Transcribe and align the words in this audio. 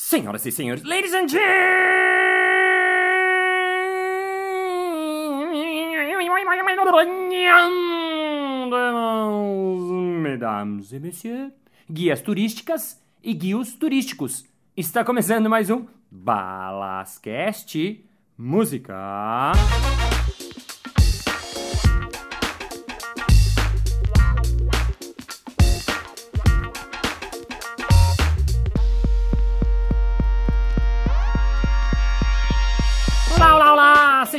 Senhoras 0.00 0.46
e 0.46 0.52
senhores, 0.52 0.84
ladies 0.84 1.12
and 1.12 1.26
gentlemen, 1.26 1.42
mesdames 10.22 10.92
e 10.92 11.00
messieurs, 11.00 11.52
guias 11.90 12.20
turísticas 12.20 13.02
e 13.24 13.34
guios 13.34 13.74
turísticos. 13.74 14.44
Está 14.76 15.04
começando 15.04 15.50
mais 15.50 15.68
um 15.68 15.84
Balascast 16.08 18.04
Música. 18.38 19.50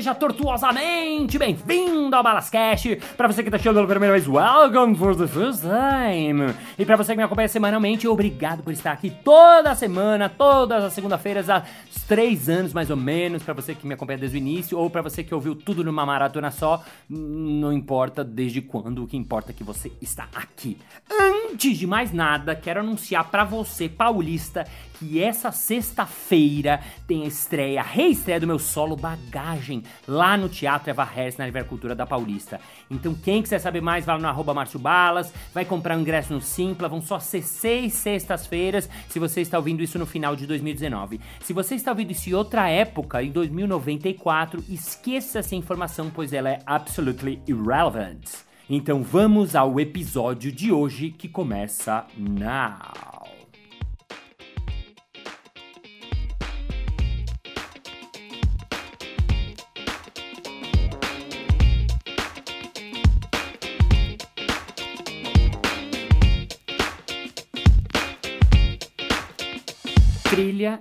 Seja 0.09 0.15
tortuosamente 0.15 1.37
bem-vindo 1.37 2.15
ao 2.15 2.23
Balascast! 2.23 2.95
Pra 3.15 3.27
você 3.27 3.43
que 3.43 3.51
tá 3.51 3.59
chegando 3.59 3.75
pela 3.75 3.87
primeira 3.87 4.15
vez, 4.15 4.27
welcome 4.27 4.95
for 4.95 5.15
the 5.15 5.27
first 5.27 5.61
time! 5.61 6.55
E 6.79 6.85
pra 6.85 6.95
você 6.95 7.11
que 7.11 7.17
me 7.17 7.23
acompanha 7.23 7.47
semanalmente, 7.47 8.07
obrigado 8.07 8.63
por 8.63 8.73
estar 8.73 8.91
aqui 8.91 9.11
toda 9.23 9.75
semana, 9.75 10.27
todas 10.27 10.83
as 10.83 10.93
segunda-feiras, 10.93 11.47
há 11.47 11.63
três 12.07 12.49
anos 12.49 12.73
mais 12.73 12.89
ou 12.89 12.97
menos, 12.97 13.43
pra 13.43 13.53
você 13.53 13.75
que 13.75 13.85
me 13.85 13.93
acompanha 13.93 14.17
desde 14.17 14.37
o 14.37 14.39
início, 14.39 14.79
ou 14.79 14.89
pra 14.89 15.03
você 15.03 15.23
que 15.23 15.35
ouviu 15.35 15.55
tudo 15.55 15.83
numa 15.83 16.05
maratona 16.07 16.49
só, 16.49 16.83
não 17.07 17.71
importa 17.71 18.23
desde 18.23 18.61
quando, 18.61 19.03
o 19.03 19.07
que 19.07 19.15
importa 19.15 19.51
é 19.51 19.53
que 19.53 19.63
você 19.63 19.91
está 20.01 20.27
aqui. 20.33 20.75
Antes 21.11 21.77
de 21.77 21.85
mais 21.85 22.11
nada, 22.11 22.55
quero 22.55 22.79
anunciar 22.79 23.29
pra 23.29 23.43
você, 23.43 23.87
paulista, 23.87 24.65
que 24.99 25.23
essa 25.23 25.51
sexta-feira 25.51 26.81
tem 27.07 27.23
a 27.23 27.27
estreia, 27.27 27.79
a 27.79 27.83
reestreia 27.83 28.39
do 28.39 28.45
meu 28.45 28.59
solo 28.59 28.97
Bagagem, 28.97 29.81
lá 30.05 30.35
no 30.35 30.49
Teatro 30.49 30.89
Eva 30.89 31.05
Harris, 31.05 31.37
na 31.37 31.49
Cultura 31.63 31.95
da 31.95 32.05
Paulista. 32.05 32.59
Então 32.91 33.15
quem 33.15 33.41
quiser 33.41 33.59
saber 33.59 33.81
mais, 33.81 34.05
vai 34.05 34.15
lá 34.15 34.21
no 34.21 34.27
arroba 34.27 34.53
Márcio 34.53 34.77
Balas, 34.79 35.33
vai 35.53 35.63
comprar 35.63 35.97
um 35.97 36.01
ingresso 36.01 36.33
no 36.33 36.41
Simpla, 36.41 36.89
vão 36.89 37.01
só 37.01 37.17
ser 37.17 37.41
seis 37.41 37.93
sextas-feiras, 37.93 38.89
se 39.07 39.19
você 39.19 39.41
está 39.41 39.57
ouvindo 39.57 39.81
isso 39.81 39.97
no 39.97 40.05
final 40.05 40.35
de 40.35 40.45
2019. 40.45 41.21
Se 41.41 41.53
você 41.53 41.75
está 41.75 41.91
ouvindo 41.91 42.11
isso 42.11 42.29
em 42.29 42.33
outra 42.33 42.69
época, 42.69 43.23
em 43.23 43.31
2094, 43.31 44.63
esqueça 44.67 45.39
essa 45.39 45.55
informação, 45.55 46.11
pois 46.13 46.33
ela 46.33 46.49
é 46.49 46.59
absolutely 46.65 47.41
irrelevant. 47.47 48.25
Então 48.69 49.01
vamos 49.01 49.55
ao 49.55 49.79
episódio 49.79 50.51
de 50.51 50.71
hoje 50.71 51.09
que 51.09 51.27
começa 51.27 52.05
now. 52.15 53.18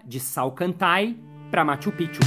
De 0.04 0.20
Salcantay 0.20 1.16
para 1.50 1.64
Machu 1.64 1.92
Picchu. 1.92 2.20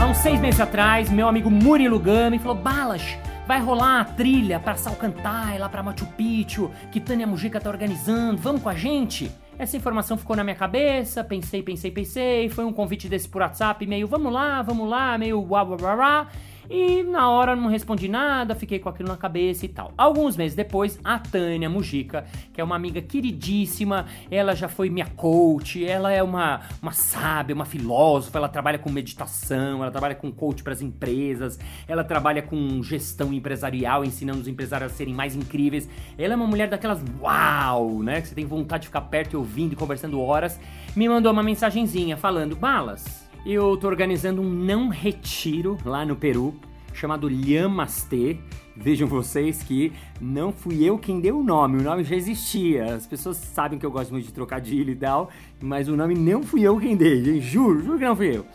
Há 0.00 0.06
uns 0.06 0.18
seis 0.18 0.40
meses 0.40 0.60
atrás, 0.60 1.10
meu 1.10 1.28
amigo 1.28 1.50
Murilo 1.50 1.98
Gama 1.98 2.30
me 2.30 2.38
falou: 2.38 2.56
Balas, 2.56 3.02
vai 3.46 3.60
rolar 3.60 4.00
a 4.00 4.04
trilha 4.04 4.60
para 4.60 4.76
Salcantay, 4.76 5.58
lá 5.58 5.68
para 5.68 5.82
Machu 5.82 6.06
Picchu, 6.16 6.70
que 6.90 7.00
Tânia 7.00 7.26
Mujica 7.26 7.60
tá 7.60 7.70
organizando, 7.70 8.40
vamos 8.40 8.62
com 8.62 8.68
a 8.68 8.74
gente? 8.74 9.30
Essa 9.58 9.76
informação 9.76 10.16
ficou 10.16 10.36
na 10.36 10.44
minha 10.44 10.54
cabeça, 10.54 11.24
pensei, 11.24 11.62
pensei, 11.62 11.90
pensei, 11.90 12.48
foi 12.48 12.64
um 12.64 12.72
convite 12.72 13.08
desse 13.08 13.28
por 13.28 13.42
WhatsApp, 13.42 13.84
meio 13.86 14.06
vamos 14.06 14.32
lá, 14.32 14.62
vamos 14.62 14.88
lá, 14.88 15.18
meio 15.18 15.40
uá, 15.40 15.62
uá, 15.64 15.76
uá, 15.80 15.96
uá. 15.96 16.28
E 16.70 17.02
na 17.02 17.30
hora 17.30 17.56
não 17.56 17.68
respondi 17.68 18.08
nada, 18.08 18.54
fiquei 18.54 18.78
com 18.78 18.88
aquilo 18.88 19.08
na 19.08 19.16
cabeça 19.16 19.64
e 19.64 19.68
tal. 19.68 19.92
Alguns 19.96 20.36
meses 20.36 20.54
depois, 20.54 20.98
a 21.02 21.18
Tânia 21.18 21.68
Mujica, 21.68 22.26
que 22.52 22.60
é 22.60 22.64
uma 22.64 22.76
amiga 22.76 23.00
queridíssima, 23.00 24.06
ela 24.30 24.54
já 24.54 24.68
foi 24.68 24.90
minha 24.90 25.06
coach, 25.06 25.82
ela 25.84 26.12
é 26.12 26.22
uma, 26.22 26.60
uma 26.82 26.92
sábia, 26.92 27.54
uma 27.54 27.64
filósofa, 27.64 28.36
ela 28.36 28.48
trabalha 28.48 28.78
com 28.78 28.90
meditação, 28.90 29.82
ela 29.82 29.90
trabalha 29.90 30.14
com 30.14 30.30
coach 30.30 30.62
para 30.62 30.74
as 30.74 30.82
empresas, 30.82 31.58
ela 31.86 32.04
trabalha 32.04 32.42
com 32.42 32.82
gestão 32.82 33.32
empresarial, 33.32 34.04
ensinando 34.04 34.40
os 34.40 34.48
empresários 34.48 34.92
a 34.92 34.94
serem 34.94 35.14
mais 35.14 35.34
incríveis. 35.34 35.88
Ela 36.18 36.34
é 36.34 36.36
uma 36.36 36.46
mulher 36.46 36.68
daquelas 36.68 37.02
uau, 37.20 38.02
né? 38.02 38.20
Que 38.20 38.28
você 38.28 38.34
tem 38.34 38.44
vontade 38.44 38.82
de 38.82 38.88
ficar 38.88 39.02
perto 39.02 39.32
e 39.32 39.36
ouvindo 39.36 39.72
e 39.72 39.76
conversando 39.76 40.20
horas. 40.20 40.60
Me 40.94 41.08
mandou 41.08 41.32
uma 41.32 41.42
mensagenzinha 41.42 42.16
falando: 42.16 42.54
Balas, 42.54 43.27
eu 43.46 43.76
tô 43.76 43.86
organizando 43.86 44.42
um 44.42 44.48
não 44.48 44.88
retiro 44.88 45.78
lá 45.84 46.04
no 46.04 46.16
Peru, 46.16 46.54
chamado 46.92 47.28
Lhamastê. 47.28 48.38
Vejam 48.76 49.08
vocês 49.08 49.62
que 49.62 49.92
não 50.20 50.52
fui 50.52 50.84
eu 50.84 50.98
quem 50.98 51.20
deu 51.20 51.40
o 51.40 51.42
nome, 51.42 51.78
o 51.78 51.82
nome 51.82 52.04
já 52.04 52.14
existia. 52.14 52.94
As 52.94 53.06
pessoas 53.06 53.36
sabem 53.36 53.78
que 53.78 53.84
eu 53.84 53.90
gosto 53.90 54.12
muito 54.12 54.26
de 54.26 54.32
trocadilho 54.32 54.90
e 54.90 54.96
tal, 54.96 55.30
mas 55.60 55.88
o 55.88 55.96
nome 55.96 56.14
não 56.14 56.42
fui 56.42 56.62
eu 56.62 56.78
quem 56.78 56.96
dei, 56.96 57.40
juro, 57.40 57.82
juro 57.82 57.98
que 57.98 58.04
não 58.04 58.16
fui 58.16 58.36
eu. 58.36 58.46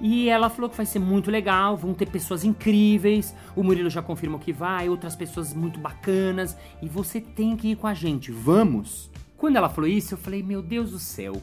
E 0.00 0.28
ela 0.28 0.48
falou 0.48 0.70
que 0.70 0.76
vai 0.76 0.86
ser 0.86 1.00
muito 1.00 1.30
legal, 1.30 1.76
vão 1.76 1.92
ter 1.92 2.06
pessoas 2.06 2.44
incríveis. 2.44 3.34
O 3.56 3.64
Murilo 3.64 3.90
já 3.90 4.00
confirmou 4.00 4.38
que 4.38 4.52
vai, 4.52 4.88
outras 4.88 5.16
pessoas 5.16 5.52
muito 5.52 5.80
bacanas. 5.80 6.56
E 6.80 6.88
você 6.88 7.20
tem 7.20 7.56
que 7.56 7.72
ir 7.72 7.76
com 7.76 7.86
a 7.86 7.94
gente, 7.94 8.30
vamos! 8.30 9.10
Quando 9.36 9.56
ela 9.56 9.68
falou 9.68 9.88
isso, 9.88 10.14
eu 10.14 10.18
falei: 10.18 10.42
Meu 10.42 10.62
Deus 10.62 10.92
do 10.92 10.98
céu, 10.98 11.34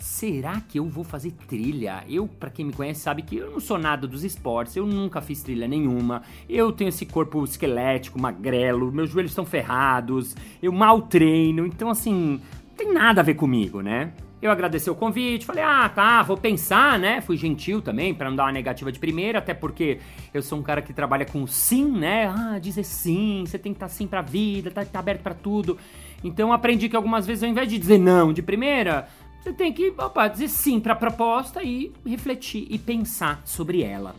será 0.00 0.60
que 0.60 0.78
eu 0.78 0.86
vou 0.86 1.04
fazer 1.04 1.32
trilha? 1.46 2.02
Eu, 2.08 2.26
para 2.26 2.50
quem 2.50 2.64
me 2.64 2.72
conhece, 2.72 3.00
sabe 3.00 3.22
que 3.22 3.36
eu 3.36 3.50
não 3.50 3.60
sou 3.60 3.78
nada 3.78 4.06
dos 4.06 4.24
esportes, 4.24 4.74
eu 4.76 4.86
nunca 4.86 5.20
fiz 5.20 5.42
trilha 5.42 5.68
nenhuma. 5.68 6.22
Eu 6.48 6.72
tenho 6.72 6.88
esse 6.88 7.06
corpo 7.06 7.44
esquelético, 7.44 8.20
magrelo, 8.20 8.90
meus 8.90 9.10
joelhos 9.10 9.32
estão 9.32 9.44
ferrados, 9.44 10.34
eu 10.62 10.72
mal 10.72 11.02
treino, 11.02 11.66
então 11.66 11.90
assim, 11.90 12.40
não 12.68 12.76
tem 12.76 12.92
nada 12.92 13.20
a 13.20 13.24
ver 13.24 13.34
comigo, 13.34 13.80
né? 13.80 14.12
Eu 14.42 14.50
agradeci 14.50 14.88
o 14.88 14.94
convite, 14.94 15.44
falei, 15.44 15.62
ah, 15.62 15.86
tá, 15.90 16.22
vou 16.22 16.34
pensar, 16.34 16.98
né? 16.98 17.20
Fui 17.20 17.36
gentil 17.36 17.82
também, 17.82 18.14
para 18.14 18.30
não 18.30 18.36
dar 18.36 18.44
uma 18.44 18.52
negativa 18.52 18.90
de 18.90 18.98
primeira, 18.98 19.38
até 19.38 19.52
porque 19.52 19.98
eu 20.32 20.40
sou 20.40 20.58
um 20.58 20.62
cara 20.62 20.80
que 20.80 20.94
trabalha 20.94 21.26
com 21.26 21.46
sim, 21.46 21.84
né? 21.84 22.26
Ah, 22.26 22.58
dizer 22.58 22.84
sim, 22.84 23.44
você 23.46 23.58
tem 23.58 23.74
que 23.74 23.76
estar 23.76 23.88
sim 23.88 24.06
pra 24.06 24.22
vida, 24.22 24.70
tá, 24.70 24.82
tá 24.82 24.98
aberto 24.98 25.20
para 25.20 25.34
tudo. 25.34 25.76
Então 26.24 26.54
aprendi 26.54 26.88
que 26.88 26.96
algumas 26.96 27.26
vezes, 27.26 27.42
ao 27.42 27.50
invés 27.50 27.68
de 27.68 27.78
dizer 27.78 27.98
não 27.98 28.32
de 28.32 28.42
primeira, 28.42 29.08
você 29.42 29.52
tem 29.52 29.72
que 29.72 29.92
opa, 29.96 30.28
dizer 30.28 30.48
sim 30.48 30.78
para 30.78 30.92
a 30.92 30.96
proposta 30.96 31.62
e 31.62 31.92
refletir 32.06 32.66
e 32.70 32.78
pensar 32.78 33.40
sobre 33.44 33.82
ela. 33.82 34.14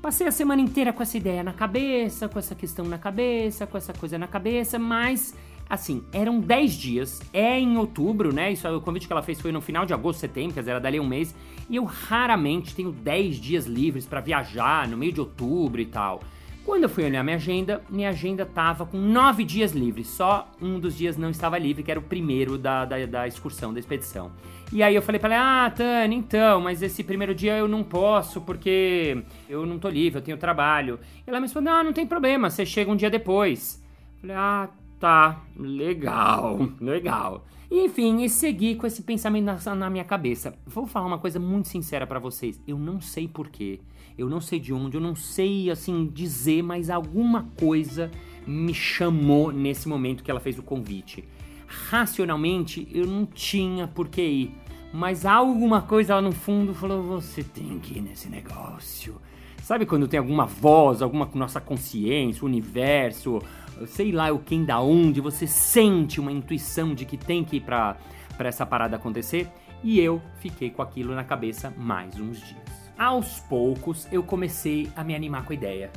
Passei 0.00 0.26
a 0.26 0.32
semana 0.32 0.60
inteira 0.60 0.92
com 0.92 1.02
essa 1.02 1.16
ideia 1.16 1.42
na 1.42 1.52
cabeça, 1.52 2.28
com 2.28 2.38
essa 2.38 2.54
questão 2.54 2.84
na 2.84 2.98
cabeça, 2.98 3.66
com 3.66 3.76
essa 3.76 3.92
coisa 3.92 4.18
na 4.18 4.26
cabeça, 4.26 4.78
mas 4.78 5.34
assim, 5.68 6.04
eram 6.12 6.38
10 6.38 6.74
dias, 6.74 7.22
é 7.32 7.58
em 7.58 7.76
outubro, 7.78 8.32
né? 8.32 8.52
Isso, 8.52 8.68
o 8.68 8.80
convite 8.80 9.06
que 9.06 9.12
ela 9.12 9.22
fez 9.22 9.40
foi 9.40 9.50
no 9.52 9.60
final 9.60 9.86
de 9.86 9.94
agosto, 9.94 10.20
setembro, 10.20 10.52
quer 10.52 10.60
dizer, 10.60 10.72
era 10.72 10.80
dali 10.80 11.00
um 11.00 11.06
mês, 11.06 11.34
e 11.70 11.76
eu 11.76 11.84
raramente 11.84 12.74
tenho 12.74 12.92
10 12.92 13.36
dias 13.36 13.64
livres 13.64 14.04
para 14.04 14.20
viajar 14.20 14.86
no 14.86 14.98
meio 14.98 15.12
de 15.12 15.20
outubro 15.20 15.80
e 15.80 15.86
tal. 15.86 16.20
Quando 16.64 16.84
eu 16.84 16.88
fui 16.88 17.04
olhar 17.04 17.24
minha 17.24 17.36
agenda, 17.36 17.82
minha 17.90 18.10
agenda 18.10 18.46
tava 18.46 18.86
com 18.86 18.96
nove 18.96 19.44
dias 19.44 19.72
livres. 19.72 20.06
Só 20.06 20.48
um 20.60 20.78
dos 20.78 20.96
dias 20.96 21.16
não 21.16 21.28
estava 21.28 21.58
livre, 21.58 21.82
que 21.82 21.90
era 21.90 21.98
o 21.98 22.02
primeiro 22.02 22.56
da, 22.56 22.84
da, 22.84 23.04
da 23.04 23.26
excursão, 23.26 23.74
da 23.74 23.80
expedição. 23.80 24.30
E 24.72 24.82
aí 24.82 24.94
eu 24.94 25.02
falei 25.02 25.18
pra 25.18 25.34
ela, 25.34 25.66
ah, 25.66 25.70
Tânia, 25.70 26.16
então, 26.16 26.60
mas 26.60 26.80
esse 26.80 27.02
primeiro 27.02 27.34
dia 27.34 27.58
eu 27.58 27.66
não 27.66 27.82
posso 27.82 28.40
porque 28.40 29.22
eu 29.48 29.66
não 29.66 29.78
tô 29.78 29.88
livre, 29.88 30.20
eu 30.20 30.24
tenho 30.24 30.38
trabalho. 30.38 31.00
E 31.26 31.28
ela 31.28 31.40
me 31.40 31.46
respondeu, 31.46 31.72
ah, 31.72 31.82
não 31.82 31.92
tem 31.92 32.06
problema, 32.06 32.48
você 32.48 32.64
chega 32.64 32.90
um 32.90 32.96
dia 32.96 33.10
depois. 33.10 33.82
Eu 34.14 34.20
falei, 34.20 34.36
ah, 34.36 34.68
tá, 35.00 35.42
legal, 35.56 36.58
legal. 36.80 37.44
Enfim, 37.70 38.22
e 38.22 38.28
segui 38.28 38.76
com 38.76 38.86
esse 38.86 39.02
pensamento 39.02 39.44
na, 39.44 39.74
na 39.74 39.90
minha 39.90 40.04
cabeça. 40.04 40.54
Vou 40.66 40.86
falar 40.86 41.06
uma 41.06 41.18
coisa 41.18 41.40
muito 41.40 41.68
sincera 41.68 42.06
para 42.06 42.18
vocês. 42.18 42.62
Eu 42.68 42.78
não 42.78 43.00
sei 43.00 43.26
porquê, 43.26 43.80
eu 44.16 44.28
não 44.28 44.40
sei 44.40 44.58
de 44.60 44.72
onde, 44.72 44.96
eu 44.96 45.00
não 45.00 45.14
sei, 45.14 45.70
assim, 45.70 46.10
dizer, 46.12 46.62
mas 46.62 46.90
alguma 46.90 47.48
coisa 47.58 48.10
me 48.46 48.74
chamou 48.74 49.52
nesse 49.52 49.88
momento 49.88 50.22
que 50.22 50.30
ela 50.30 50.40
fez 50.40 50.58
o 50.58 50.62
convite. 50.62 51.24
Racionalmente, 51.66 52.86
eu 52.92 53.06
não 53.06 53.24
tinha 53.24 53.86
por 53.86 54.08
que 54.08 54.22
ir. 54.22 54.54
Mas 54.92 55.24
alguma 55.24 55.80
coisa 55.80 56.16
lá 56.16 56.20
no 56.20 56.32
fundo 56.32 56.74
falou: 56.74 57.02
você 57.02 57.42
tem 57.42 57.78
que 57.78 57.98
ir 57.98 58.02
nesse 58.02 58.28
negócio. 58.28 59.16
Sabe 59.62 59.86
quando 59.86 60.08
tem 60.08 60.18
alguma 60.18 60.44
voz, 60.44 61.00
alguma 61.00 61.28
nossa 61.34 61.60
consciência, 61.60 62.44
universo, 62.44 63.40
sei 63.86 64.12
lá 64.12 64.30
o 64.32 64.40
quem 64.40 64.64
da 64.64 64.80
onde, 64.80 65.20
você 65.20 65.46
sente 65.46 66.20
uma 66.20 66.32
intuição 66.32 66.94
de 66.94 67.06
que 67.06 67.16
tem 67.16 67.44
que 67.44 67.56
ir 67.56 67.60
pra 67.60 67.96
essa 68.40 68.66
parada 68.66 68.96
acontecer? 68.96 69.48
E 69.82 69.98
eu 70.00 70.20
fiquei 70.40 70.68
com 70.68 70.82
aquilo 70.82 71.14
na 71.14 71.24
cabeça 71.24 71.72
mais 71.76 72.18
uns 72.18 72.40
dias. 72.40 72.61
Aos 72.98 73.40
poucos 73.40 74.06
eu 74.12 74.22
comecei 74.22 74.90
a 74.94 75.02
me 75.02 75.14
animar 75.14 75.44
com 75.44 75.52
a 75.52 75.56
ideia 75.56 75.90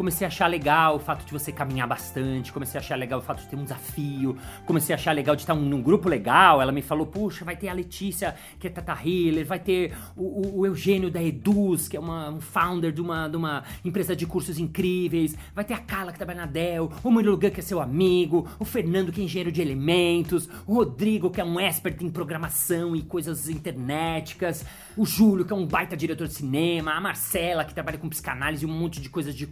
comecei 0.00 0.26
a 0.26 0.28
achar 0.28 0.46
legal 0.46 0.96
o 0.96 0.98
fato 0.98 1.26
de 1.26 1.30
você 1.30 1.52
caminhar 1.52 1.86
bastante, 1.86 2.50
comecei 2.50 2.80
a 2.80 2.82
achar 2.82 2.96
legal 2.96 3.18
o 3.18 3.22
fato 3.22 3.42
de 3.42 3.48
ter 3.48 3.56
um 3.56 3.64
desafio, 3.64 4.34
comecei 4.64 4.94
a 4.94 4.98
achar 4.98 5.12
legal 5.12 5.36
de 5.36 5.42
estar 5.42 5.54
num 5.54 5.82
grupo 5.82 6.08
legal. 6.08 6.62
Ela 6.62 6.72
me 6.72 6.80
falou, 6.80 7.06
puxa, 7.06 7.44
vai 7.44 7.54
ter 7.54 7.68
a 7.68 7.74
Letícia, 7.74 8.34
que 8.58 8.66
é 8.66 8.70
Tata 8.70 8.94
Healer, 8.94 9.44
vai 9.44 9.58
ter 9.58 9.92
o, 10.16 10.60
o, 10.60 10.66
Eugênio 10.66 11.10
da 11.10 11.22
Eduz, 11.22 11.86
que 11.86 11.98
é 11.98 12.00
uma, 12.00 12.30
um 12.30 12.40
founder 12.40 12.92
de 12.92 13.02
uma, 13.02 13.28
de 13.28 13.36
uma 13.36 13.62
empresa 13.84 14.16
de 14.16 14.24
cursos 14.24 14.58
incríveis, 14.58 15.36
vai 15.54 15.66
ter 15.66 15.74
a 15.74 15.78
Carla, 15.78 16.12
que 16.12 16.18
trabalha 16.18 16.40
na 16.40 16.46
Dell, 16.46 16.90
o 17.04 17.10
Murilo 17.10 17.36
Gun, 17.36 17.50
que 17.50 17.60
é 17.60 17.62
seu 17.62 17.78
amigo, 17.78 18.48
o 18.58 18.64
Fernando, 18.64 19.12
que 19.12 19.20
é 19.20 19.24
engenheiro 19.24 19.52
de 19.52 19.60
elementos, 19.60 20.48
o 20.66 20.76
Rodrigo, 20.76 21.28
que 21.28 21.42
é 21.42 21.44
um 21.44 21.60
expert 21.60 22.00
em 22.00 22.08
programação 22.08 22.96
e 22.96 23.02
coisas 23.02 23.50
internéticas, 23.50 24.64
o 24.96 25.04
Júlio, 25.04 25.44
que 25.44 25.52
é 25.52 25.56
um 25.56 25.66
baita 25.66 25.94
diretor 25.94 26.26
de 26.26 26.32
cinema, 26.32 26.92
a 26.92 27.00
Marcela, 27.02 27.66
que 27.66 27.74
trabalha 27.74 27.98
com 27.98 28.08
psicanálise 28.08 28.64
e 28.64 28.66
um 28.66 28.72
monte 28.72 28.98
de 28.98 29.10
coisas 29.10 29.34
de 29.34 29.46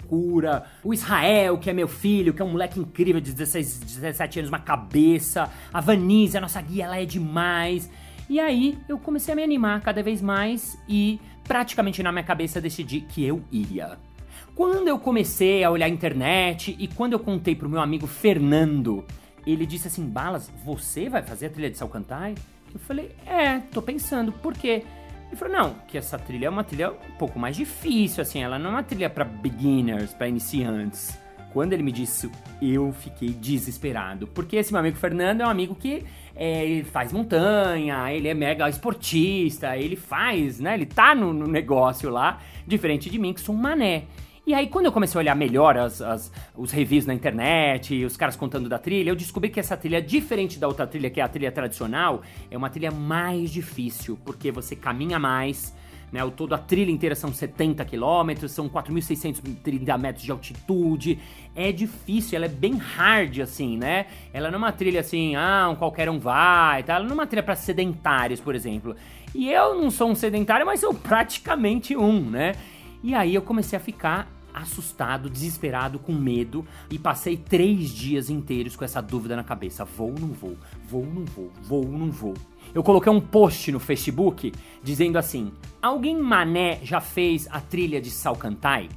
o 0.85 0.93
Israel, 0.93 1.59
que 1.59 1.71
é 1.71 1.73
meu 1.73 1.89
filho, 1.89 2.33
que 2.33 2.43
é 2.43 2.45
um 2.45 2.51
moleque 2.51 2.79
incrível 2.79 3.21
de 3.21 3.33
16, 3.33 3.81
17 3.81 4.41
anos, 4.41 4.49
uma 4.51 4.59
cabeça, 4.59 5.51
a 5.73 5.81
Vanise, 5.81 6.37
a 6.37 6.41
nossa 6.41 6.61
guia, 6.61 6.85
ela 6.85 7.01
é 7.01 7.05
demais. 7.05 7.91
E 8.29 8.39
aí 8.39 8.79
eu 8.89 8.99
comecei 8.99 9.33
a 9.33 9.37
me 9.37 9.43
animar 9.43 9.81
cada 9.81 10.03
vez 10.03 10.21
mais 10.21 10.79
e 10.89 11.19
praticamente 11.45 12.03
na 12.03 12.13
minha 12.13 12.25
cabeça 12.25 12.61
decidi 12.61 13.01
que 13.01 13.25
eu 13.25 13.43
ia. 13.51 13.99
Quando 14.55 14.89
eu 14.89 14.99
comecei 14.99 15.63
a 15.65 15.71
olhar 15.71 15.87
a 15.87 15.89
internet 15.89 16.77
e 16.79 16.89
quando 16.89 17.13
eu 17.13 17.21
contei 17.21 17.55
pro 17.55 17.69
meu 17.69 17.81
amigo 17.81 18.07
Fernando, 18.07 19.05
ele 19.47 19.65
disse 19.65 19.89
assim: 19.89 20.05
Balas, 20.05 20.51
você 20.65 21.09
vai 21.09 21.23
fazer 21.23 21.47
a 21.47 21.51
trilha 21.51 21.71
de 21.71 21.79
Salcantai? 21.79 22.35
Eu 22.75 22.81
falei: 22.81 23.13
É, 23.27 23.61
tô 23.73 23.81
pensando, 23.81 24.33
por 24.33 24.55
quê? 24.55 24.85
Ele 25.29 25.37
falou: 25.37 25.55
Não, 25.55 25.75
que 25.87 25.97
essa 25.97 26.19
trilha 26.19 26.47
é 26.47 26.51
uma 26.51 26.65
trilha 26.65 26.91
um 26.91 27.17
pouco 27.19 27.39
mais 27.39 27.57
difícil, 27.57 28.23
assim, 28.23 28.43
ela 28.43 28.59
não 28.59 28.71
é 28.71 28.73
uma 28.75 28.83
trilha 28.83 29.09
para 29.09 29.25
beginners, 29.25 30.13
para 30.13 30.29
iniciantes. 30.29 31.19
Quando 31.53 31.73
ele 31.73 31.83
me 31.83 31.91
disse 31.91 32.27
isso, 32.27 32.37
eu 32.61 32.93
fiquei 32.93 33.31
desesperado. 33.31 34.27
Porque 34.27 34.57
esse 34.57 34.71
meu 34.71 34.81
amigo 34.81 34.97
Fernando 34.97 35.41
é 35.41 35.47
um 35.47 35.49
amigo 35.49 35.75
que 35.75 36.05
é, 36.37 36.83
faz 36.93 37.13
montanha, 37.13 38.13
ele 38.13 38.29
é 38.29 38.35
mega 38.35 38.69
esportista, 38.69 39.77
ele 39.77 39.97
faz, 39.97 40.61
né? 40.61 40.75
Ele 40.75 40.87
tá 40.87 41.15
no, 41.15 41.33
no 41.33 41.47
negócio 41.47 42.11
lá, 42.11 42.41
diferente 42.67 43.09
de 43.09 43.19
mim, 43.19 43.33
que 43.33 43.41
sou 43.41 43.55
um 43.55 43.59
mané. 43.59 44.05
E 44.49 44.55
aí, 44.55 44.67
quando 44.67 44.87
eu 44.87 44.93
comecei 44.93 45.19
a 45.19 45.21
olhar 45.21 45.35
melhor 45.35 45.77
as, 45.77 46.01
as, 46.01 46.33
os 46.57 46.71
reviews 46.71 47.05
na 47.05 47.13
internet, 47.13 48.03
os 48.03 48.17
caras 48.17 48.35
contando 48.35 48.67
da 48.67 48.79
trilha, 48.79 49.11
eu 49.11 49.15
descobri 49.15 49.51
que 49.51 49.61
essa 49.61 49.77
trilha, 49.77 50.01
diferente 50.01 50.59
da 50.59 50.67
outra 50.67 50.87
trilha, 50.87 51.11
que 51.11 51.21
é 51.21 51.23
a 51.23 51.29
trilha 51.29 51.53
tradicional, 51.53 52.23
é 52.51 52.57
uma 52.57 52.71
trilha 52.71 52.91
mais 52.91 53.51
difícil, 53.51 54.19
porque 54.25 54.51
você 54.51 54.75
caminha 54.75 55.19
mais, 55.19 55.77
né? 56.11 56.25
O 56.25 56.31
todo 56.31 56.55
a 56.55 56.59
trilha 56.59 56.91
inteira 56.91 57.15
são 57.15 57.31
70 57.31 57.85
quilômetros, 57.85 58.51
são 58.53 58.71
4.630 58.71 59.99
metros 59.99 60.25
de 60.25 60.31
altitude. 60.31 61.19
É 61.55 61.71
difícil, 61.71 62.37
ela 62.37 62.47
é 62.47 62.49
bem 62.49 62.79
hard, 62.79 63.41
assim, 63.41 63.77
né? 63.77 64.07
Ela 64.33 64.51
não 64.51 64.55
é 64.55 64.63
uma 64.63 64.73
trilha 64.73 65.01
assim, 65.01 65.37
ah, 65.37 65.69
um 65.71 65.75
qualquer 65.75 66.09
um 66.09 66.19
vai, 66.19 66.83
tá? 66.85 66.95
Ela 66.95 67.05
não 67.05 67.11
é 67.11 67.15
uma 67.15 67.27
trilha 67.27 67.43
para 67.43 67.55
sedentários, 67.55 68.41
por 68.41 68.55
exemplo. 68.55 68.97
E 69.35 69.51
eu 69.51 69.75
não 69.75 69.91
sou 69.91 70.09
um 70.09 70.15
sedentário, 70.15 70.65
mas 70.65 70.81
sou 70.81 70.95
praticamente 70.95 71.95
um, 71.95 72.31
né? 72.31 72.55
E 73.05 73.15
aí 73.15 73.35
eu 73.35 73.43
comecei 73.43 73.77
a 73.77 73.81
ficar 73.81 74.38
assustado, 74.63 75.31
desesperado, 75.31 75.99
com 75.99 76.13
medo 76.13 76.67
e 76.91 76.99
passei 76.99 77.37
três 77.37 77.91
dias 77.91 78.31
inteiros 78.31 78.77
com 78.77 78.85
essa 78.85 79.01
dúvida 79.01 79.37
na 79.37 79.45
cabeça: 79.45 79.85
vou 79.85 80.11
ou 80.11 80.19
não 80.19 80.29
vou? 80.29 80.57
Vou 80.89 81.05
ou 81.05 81.13
não 81.13 81.25
vou? 81.25 81.53
Vou 81.63 81.85
ou 81.87 81.93
não 81.93 82.11
vou? 82.11 82.35
Eu 82.75 82.83
coloquei 82.83 83.11
um 83.11 83.21
post 83.21 83.73
no 83.73 83.81
Facebook 83.81 84.53
dizendo 84.83 85.19
assim: 85.19 85.53
Alguém 85.81 86.17
mané 86.17 86.81
já 86.83 87.01
fez 87.01 87.49
a 87.51 87.61
trilha 87.61 88.01
de 88.01 88.11
Salcantai? 88.11 88.89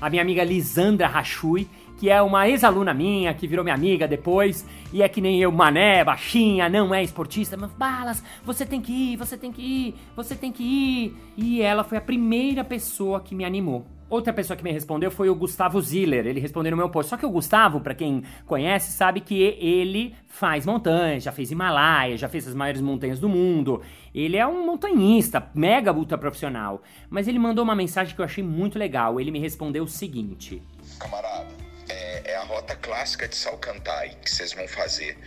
A 0.00 0.08
minha 0.08 0.22
amiga 0.22 0.44
Lisandra 0.44 1.08
Rachui, 1.08 1.68
que 1.98 2.08
é 2.08 2.22
uma 2.22 2.48
ex-aluna 2.48 2.94
minha, 2.94 3.34
que 3.34 3.48
virou 3.48 3.64
minha 3.64 3.74
amiga 3.74 4.06
depois, 4.06 4.64
e 4.92 5.02
é 5.02 5.08
que 5.08 5.20
nem 5.20 5.40
eu, 5.42 5.50
mané, 5.50 6.04
baixinha, 6.04 6.68
não 6.68 6.94
é 6.94 7.02
esportista, 7.02 7.56
mas 7.56 7.72
balas, 7.72 8.22
você 8.44 8.64
tem 8.64 8.80
que 8.80 8.92
ir, 8.92 9.16
você 9.16 9.36
tem 9.36 9.50
que 9.50 9.60
ir, 9.60 9.94
você 10.14 10.36
tem 10.36 10.52
que 10.52 10.62
ir. 10.62 11.16
E 11.36 11.60
ela 11.60 11.82
foi 11.82 11.98
a 11.98 12.00
primeira 12.00 12.62
pessoa 12.62 13.20
que 13.20 13.34
me 13.34 13.44
animou. 13.44 13.84
Outra 14.10 14.32
pessoa 14.32 14.56
que 14.56 14.64
me 14.64 14.72
respondeu 14.72 15.10
foi 15.10 15.28
o 15.28 15.34
Gustavo 15.34 15.80
Ziller. 15.82 16.26
Ele 16.26 16.40
respondeu 16.40 16.70
no 16.70 16.76
meu 16.76 16.88
post. 16.88 17.10
Só 17.10 17.16
que 17.16 17.26
o 17.26 17.30
Gustavo, 17.30 17.80
para 17.80 17.94
quem 17.94 18.22
conhece, 18.46 18.92
sabe 18.92 19.20
que 19.20 19.42
ele 19.42 20.14
faz 20.26 20.64
montanhas, 20.64 21.22
já 21.22 21.32
fez 21.32 21.50
Himalaia, 21.50 22.16
já 22.16 22.28
fez 22.28 22.48
as 22.48 22.54
maiores 22.54 22.80
montanhas 22.80 23.20
do 23.20 23.28
mundo. 23.28 23.82
Ele 24.14 24.38
é 24.38 24.46
um 24.46 24.64
montanhista, 24.64 25.50
mega 25.54 25.92
ultra 25.92 26.16
profissional. 26.16 26.82
Mas 27.10 27.28
ele 27.28 27.38
mandou 27.38 27.62
uma 27.62 27.74
mensagem 27.74 28.14
que 28.14 28.20
eu 28.20 28.24
achei 28.24 28.42
muito 28.42 28.78
legal. 28.78 29.20
Ele 29.20 29.30
me 29.30 29.38
respondeu 29.38 29.84
o 29.84 29.88
seguinte: 29.88 30.62
Camarada, 30.98 31.52
é, 31.90 32.32
é 32.32 32.36
a 32.36 32.44
rota 32.44 32.74
clássica 32.76 33.28
de 33.28 33.36
Salcantay 33.36 34.16
que 34.24 34.30
vocês 34.30 34.54
vão 34.54 34.66
fazer. 34.66 35.18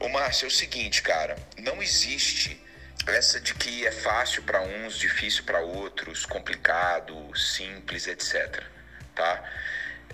Ô 0.00 0.08
Márcio, 0.08 0.46
é 0.46 0.48
o 0.48 0.50
seguinte, 0.50 1.02
cara, 1.02 1.36
não 1.62 1.80
existe 1.80 2.60
essa 3.06 3.40
de 3.40 3.54
que 3.54 3.86
é 3.86 3.92
fácil 3.92 4.42
para 4.42 4.60
uns, 4.60 4.98
difícil 4.98 5.44
para 5.44 5.60
outros, 5.60 6.26
complicado, 6.26 7.34
simples, 7.36 8.06
etc. 8.06 8.62
Tá? 9.14 9.42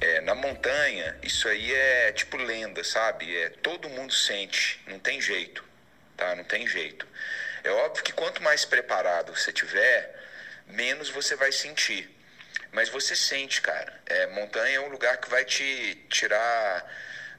É, 0.00 0.20
na 0.20 0.34
montanha, 0.34 1.16
isso 1.22 1.48
aí 1.48 1.72
é 1.72 2.12
tipo 2.12 2.36
lenda, 2.36 2.84
sabe? 2.84 3.36
É, 3.36 3.48
todo 3.48 3.88
mundo 3.88 4.12
sente, 4.12 4.80
não 4.86 4.98
tem 4.98 5.20
jeito, 5.20 5.64
tá? 6.16 6.34
Não 6.34 6.44
tem 6.44 6.66
jeito. 6.66 7.06
É 7.64 7.70
óbvio 7.70 8.02
que 8.02 8.12
quanto 8.12 8.42
mais 8.42 8.64
preparado 8.64 9.34
você 9.34 9.52
tiver, 9.52 10.14
menos 10.66 11.08
você 11.08 11.36
vai 11.36 11.52
sentir. 11.52 12.10
Mas 12.72 12.88
você 12.88 13.14
sente, 13.14 13.60
cara. 13.60 14.00
É, 14.06 14.26
montanha 14.28 14.76
é 14.76 14.80
um 14.80 14.88
lugar 14.88 15.18
que 15.18 15.30
vai 15.30 15.44
te 15.44 16.04
tirar 16.08 16.84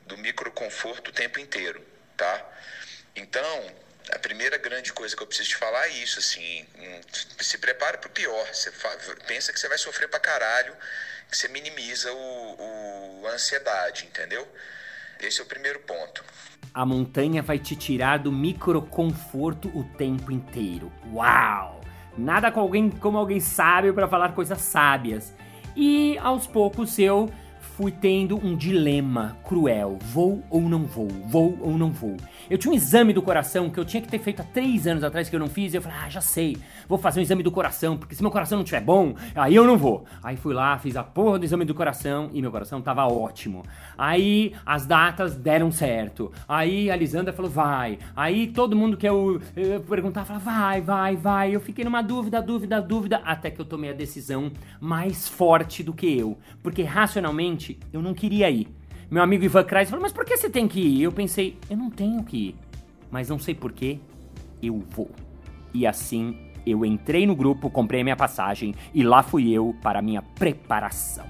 do 0.05 0.17
microconforto 0.17 1.11
o 1.11 1.13
tempo 1.13 1.39
inteiro, 1.39 1.85
tá? 2.15 2.49
Então, 3.15 3.82
a 4.11 4.19
primeira 4.19 4.57
grande 4.57 4.91
coisa 4.91 5.15
que 5.15 5.23
eu 5.23 5.27
preciso 5.27 5.49
te 5.49 5.55
falar 5.55 5.87
é 5.87 5.91
isso, 5.91 6.19
assim, 6.19 6.65
hum, 6.77 7.01
se 7.39 7.57
prepare 7.57 7.97
para 7.97 8.07
o 8.07 8.11
pior. 8.11 8.47
Você 8.51 8.71
pensa 9.27 9.53
que 9.53 9.59
você 9.59 9.67
vai 9.67 9.77
sofrer 9.77 10.09
para 10.09 10.19
caralho, 10.19 10.75
que 11.29 11.37
você 11.37 11.47
minimiza 11.47 12.11
o, 12.11 13.21
o, 13.21 13.27
a 13.27 13.31
ansiedade, 13.31 14.05
entendeu? 14.05 14.47
Esse 15.19 15.39
é 15.39 15.43
o 15.43 15.47
primeiro 15.47 15.79
ponto. 15.79 16.23
A 16.73 16.85
montanha 16.85 17.41
vai 17.41 17.59
te 17.59 17.75
tirar 17.75 18.19
do 18.19 18.31
microconforto 18.31 19.69
o 19.69 19.83
tempo 19.95 20.31
inteiro. 20.31 20.91
Uau! 21.11 21.81
Nada 22.17 22.51
com 22.51 22.59
alguém 22.59 22.89
como 22.89 23.17
alguém 23.17 23.39
sábio 23.39 23.93
para 23.93 24.07
falar 24.07 24.33
coisas 24.33 24.61
sábias. 24.61 25.33
E 25.75 26.17
aos 26.19 26.45
poucos 26.45 26.99
eu 26.99 27.31
fui 27.75 27.91
tendo 27.91 28.37
um 28.37 28.55
dilema 28.55 29.37
cruel: 29.43 29.97
vou 30.11 30.43
ou 30.49 30.61
não 30.61 30.83
vou? 30.83 31.07
Vou 31.07 31.57
ou 31.61 31.77
não 31.77 31.91
vou? 31.91 32.15
Eu 32.49 32.57
tinha 32.57 32.71
um 32.71 32.75
exame 32.75 33.13
do 33.13 33.21
coração 33.21 33.69
que 33.69 33.79
eu 33.79 33.85
tinha 33.85 34.01
que 34.01 34.07
ter 34.07 34.19
feito 34.19 34.41
há 34.41 34.45
três 34.45 34.85
anos 34.85 35.03
atrás 35.03 35.29
que 35.29 35.35
eu 35.35 35.39
não 35.39 35.47
fiz. 35.47 35.73
E 35.73 35.77
eu 35.77 35.81
falei, 35.81 35.97
ah, 36.03 36.09
já 36.09 36.21
sei, 36.21 36.57
vou 36.87 36.97
fazer 36.97 37.19
um 37.19 37.23
exame 37.23 37.41
do 37.41 37.51
coração, 37.51 37.97
porque 37.97 38.15
se 38.15 38.21
meu 38.21 38.31
coração 38.31 38.57
não 38.57 38.63
estiver 38.63 38.81
bom, 38.81 39.15
aí 39.35 39.55
eu 39.55 39.65
não 39.65 39.77
vou. 39.77 40.05
Aí 40.21 40.35
fui 40.35 40.53
lá, 40.53 40.77
fiz 40.77 40.95
a 40.95 41.03
porra 41.03 41.39
do 41.39 41.45
exame 41.45 41.65
do 41.65 41.73
coração 41.73 42.29
e 42.33 42.41
meu 42.41 42.51
coração 42.51 42.81
tava 42.81 43.05
ótimo. 43.07 43.63
Aí 43.97 44.53
as 44.65 44.85
datas 44.85 45.35
deram 45.35 45.71
certo. 45.71 46.31
Aí 46.47 46.91
a 46.91 46.95
Lisandra 46.95 47.33
falou, 47.33 47.49
vai. 47.49 47.97
Aí 48.15 48.47
todo 48.47 48.75
mundo 48.75 48.97
que 48.97 49.07
eu, 49.07 49.41
eu 49.55 49.81
perguntava, 49.81 50.39
falava, 50.39 50.45
vai, 50.45 50.81
vai, 50.81 51.15
vai. 51.15 51.55
Eu 51.55 51.61
fiquei 51.61 51.85
numa 51.85 52.01
dúvida, 52.01 52.41
dúvida, 52.41 52.81
dúvida, 52.81 53.21
até 53.23 53.49
que 53.49 53.59
eu 53.59 53.65
tomei 53.65 53.89
a 53.89 53.93
decisão 53.93 54.51
mais 54.79 55.27
forte 55.27 55.81
do 55.81 55.93
que 55.93 56.17
eu. 56.17 56.37
Porque 56.61 56.83
racionalmente 56.83 57.62
eu 57.91 58.01
não 58.01 58.13
queria 58.13 58.49
ir. 58.49 58.67
Meu 59.09 59.21
amigo 59.21 59.43
Ivan 59.43 59.63
Kreis 59.63 59.89
falou, 59.89 60.01
mas 60.01 60.11
por 60.11 60.25
que 60.25 60.35
você 60.35 60.49
tem 60.49 60.67
que 60.67 60.79
ir? 60.79 61.03
Eu 61.03 61.11
pensei, 61.11 61.57
eu 61.69 61.77
não 61.77 61.89
tenho 61.89 62.23
que 62.23 62.37
ir. 62.37 62.55
Mas 63.11 63.29
não 63.29 63.37
sei 63.37 63.53
porquê, 63.53 63.99
eu 64.61 64.79
vou. 64.79 65.11
E 65.73 65.85
assim, 65.85 66.35
eu 66.65 66.85
entrei 66.85 67.27
no 67.27 67.35
grupo, 67.35 67.69
comprei 67.69 68.01
a 68.01 68.03
minha 68.03 68.15
passagem 68.15 68.73
e 68.93 69.03
lá 69.03 69.21
fui 69.21 69.51
eu 69.51 69.75
para 69.81 69.99
a 69.99 70.01
minha 70.01 70.21
preparação. 70.21 71.27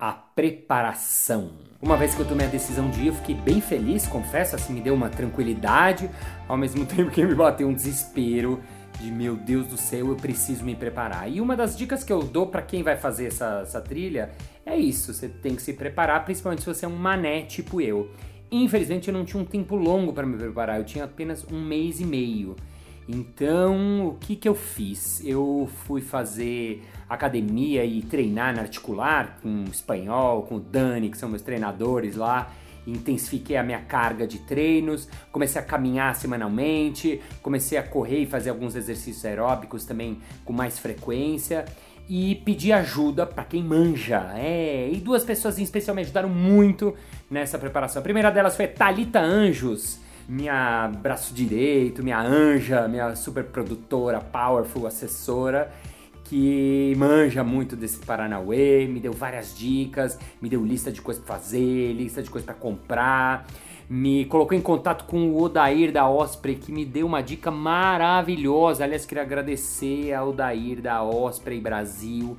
A 0.00 0.12
preparação. 0.12 1.73
Uma 1.84 1.98
vez 1.98 2.14
que 2.14 2.22
eu 2.22 2.26
tomei 2.26 2.46
a 2.46 2.48
decisão 2.48 2.88
de 2.88 3.02
ir, 3.02 3.06
eu 3.08 3.14
fiquei 3.14 3.34
bem 3.34 3.60
feliz, 3.60 4.06
confesso, 4.06 4.56
assim, 4.56 4.72
me 4.72 4.80
deu 4.80 4.94
uma 4.94 5.10
tranquilidade, 5.10 6.08
ao 6.48 6.56
mesmo 6.56 6.86
tempo 6.88 7.10
que 7.10 7.22
me 7.22 7.34
bateu 7.34 7.68
um 7.68 7.74
desespero 7.74 8.58
de 8.98 9.10
meu 9.10 9.36
Deus 9.36 9.66
do 9.66 9.76
céu, 9.76 10.08
eu 10.08 10.16
preciso 10.16 10.64
me 10.64 10.74
preparar. 10.74 11.30
E 11.30 11.42
uma 11.42 11.54
das 11.54 11.76
dicas 11.76 12.02
que 12.02 12.10
eu 12.10 12.22
dou 12.22 12.46
para 12.46 12.62
quem 12.62 12.82
vai 12.82 12.96
fazer 12.96 13.26
essa, 13.26 13.60
essa 13.62 13.82
trilha 13.82 14.30
é 14.64 14.74
isso: 14.74 15.12
você 15.12 15.28
tem 15.28 15.54
que 15.54 15.60
se 15.60 15.74
preparar, 15.74 16.24
principalmente 16.24 16.62
se 16.62 16.66
você 16.66 16.86
é 16.86 16.88
um 16.88 16.96
mané 16.96 17.42
tipo 17.42 17.82
eu. 17.82 18.10
Infelizmente, 18.50 19.08
eu 19.08 19.14
não 19.14 19.22
tinha 19.22 19.42
um 19.42 19.44
tempo 19.44 19.76
longo 19.76 20.10
para 20.10 20.26
me 20.26 20.38
preparar, 20.38 20.78
eu 20.78 20.84
tinha 20.84 21.04
apenas 21.04 21.44
um 21.52 21.60
mês 21.60 22.00
e 22.00 22.06
meio. 22.06 22.56
Então, 23.08 24.08
o 24.08 24.14
que, 24.14 24.34
que 24.34 24.48
eu 24.48 24.54
fiz? 24.54 25.22
Eu 25.24 25.68
fui 25.84 26.00
fazer 26.00 26.82
academia 27.08 27.84
e 27.84 28.02
treinar 28.02 28.54
na 28.54 28.62
articular 28.62 29.38
com 29.42 29.64
o 29.64 29.68
espanhol, 29.68 30.42
com 30.42 30.56
o 30.56 30.60
Dani, 30.60 31.10
que 31.10 31.18
são 31.18 31.28
meus 31.28 31.42
treinadores 31.42 32.16
lá. 32.16 32.50
intensifiquei 32.86 33.56
a 33.56 33.62
minha 33.62 33.80
carga 33.80 34.26
de 34.26 34.38
treinos, 34.40 35.08
comecei 35.32 35.60
a 35.60 35.64
caminhar 35.64 36.14
semanalmente, 36.16 37.20
comecei 37.42 37.78
a 37.78 37.82
correr 37.82 38.20
e 38.20 38.26
fazer 38.26 38.50
alguns 38.50 38.74
exercícios 38.74 39.24
aeróbicos 39.24 39.84
também 39.84 40.18
com 40.44 40.52
mais 40.52 40.78
frequência 40.78 41.64
e 42.08 42.34
pedi 42.44 42.72
ajuda 42.72 43.26
para 43.26 43.44
quem 43.44 43.62
manja. 43.62 44.32
É, 44.36 44.90
e 44.92 44.96
duas 44.96 45.24
pessoas 45.24 45.58
em 45.58 45.62
especial 45.62 45.94
me 45.94 46.02
ajudaram 46.02 46.28
muito 46.28 46.94
nessa 47.30 47.58
preparação. 47.58 48.00
A 48.00 48.02
primeira 48.02 48.30
delas 48.30 48.56
foi 48.56 48.66
Talita 48.66 49.20
Anjos, 49.20 49.98
minha 50.28 50.90
braço 51.02 51.34
direito, 51.34 52.02
minha 52.02 52.20
anja, 52.20 52.88
minha 52.88 53.14
super 53.14 53.44
produtora, 53.44 54.20
powerful 54.20 54.86
assessora 54.86 55.70
que 56.24 56.94
manja 56.96 57.44
muito 57.44 57.76
desse 57.76 57.98
Paranauê, 57.98 58.86
me 58.86 58.98
deu 58.98 59.12
várias 59.12 59.56
dicas, 59.56 60.18
me 60.40 60.48
deu 60.48 60.64
lista 60.64 60.90
de 60.90 61.00
coisas 61.00 61.22
para 61.22 61.36
fazer, 61.36 61.92
lista 61.92 62.22
de 62.22 62.30
coisas 62.30 62.46
para 62.46 62.54
comprar, 62.54 63.46
me 63.88 64.24
colocou 64.24 64.56
em 64.56 64.60
contato 64.60 65.04
com 65.04 65.28
o 65.28 65.42
Odair 65.42 65.92
da 65.92 66.08
Osprey, 66.08 66.56
que 66.56 66.72
me 66.72 66.84
deu 66.84 67.06
uma 67.06 67.22
dica 67.22 67.50
maravilhosa. 67.50 68.84
Aliás, 68.84 69.04
queria 69.04 69.22
agradecer 69.22 70.14
ao 70.14 70.30
Odair 70.30 70.80
da 70.80 71.02
Osprey 71.02 71.60
Brasil, 71.60 72.36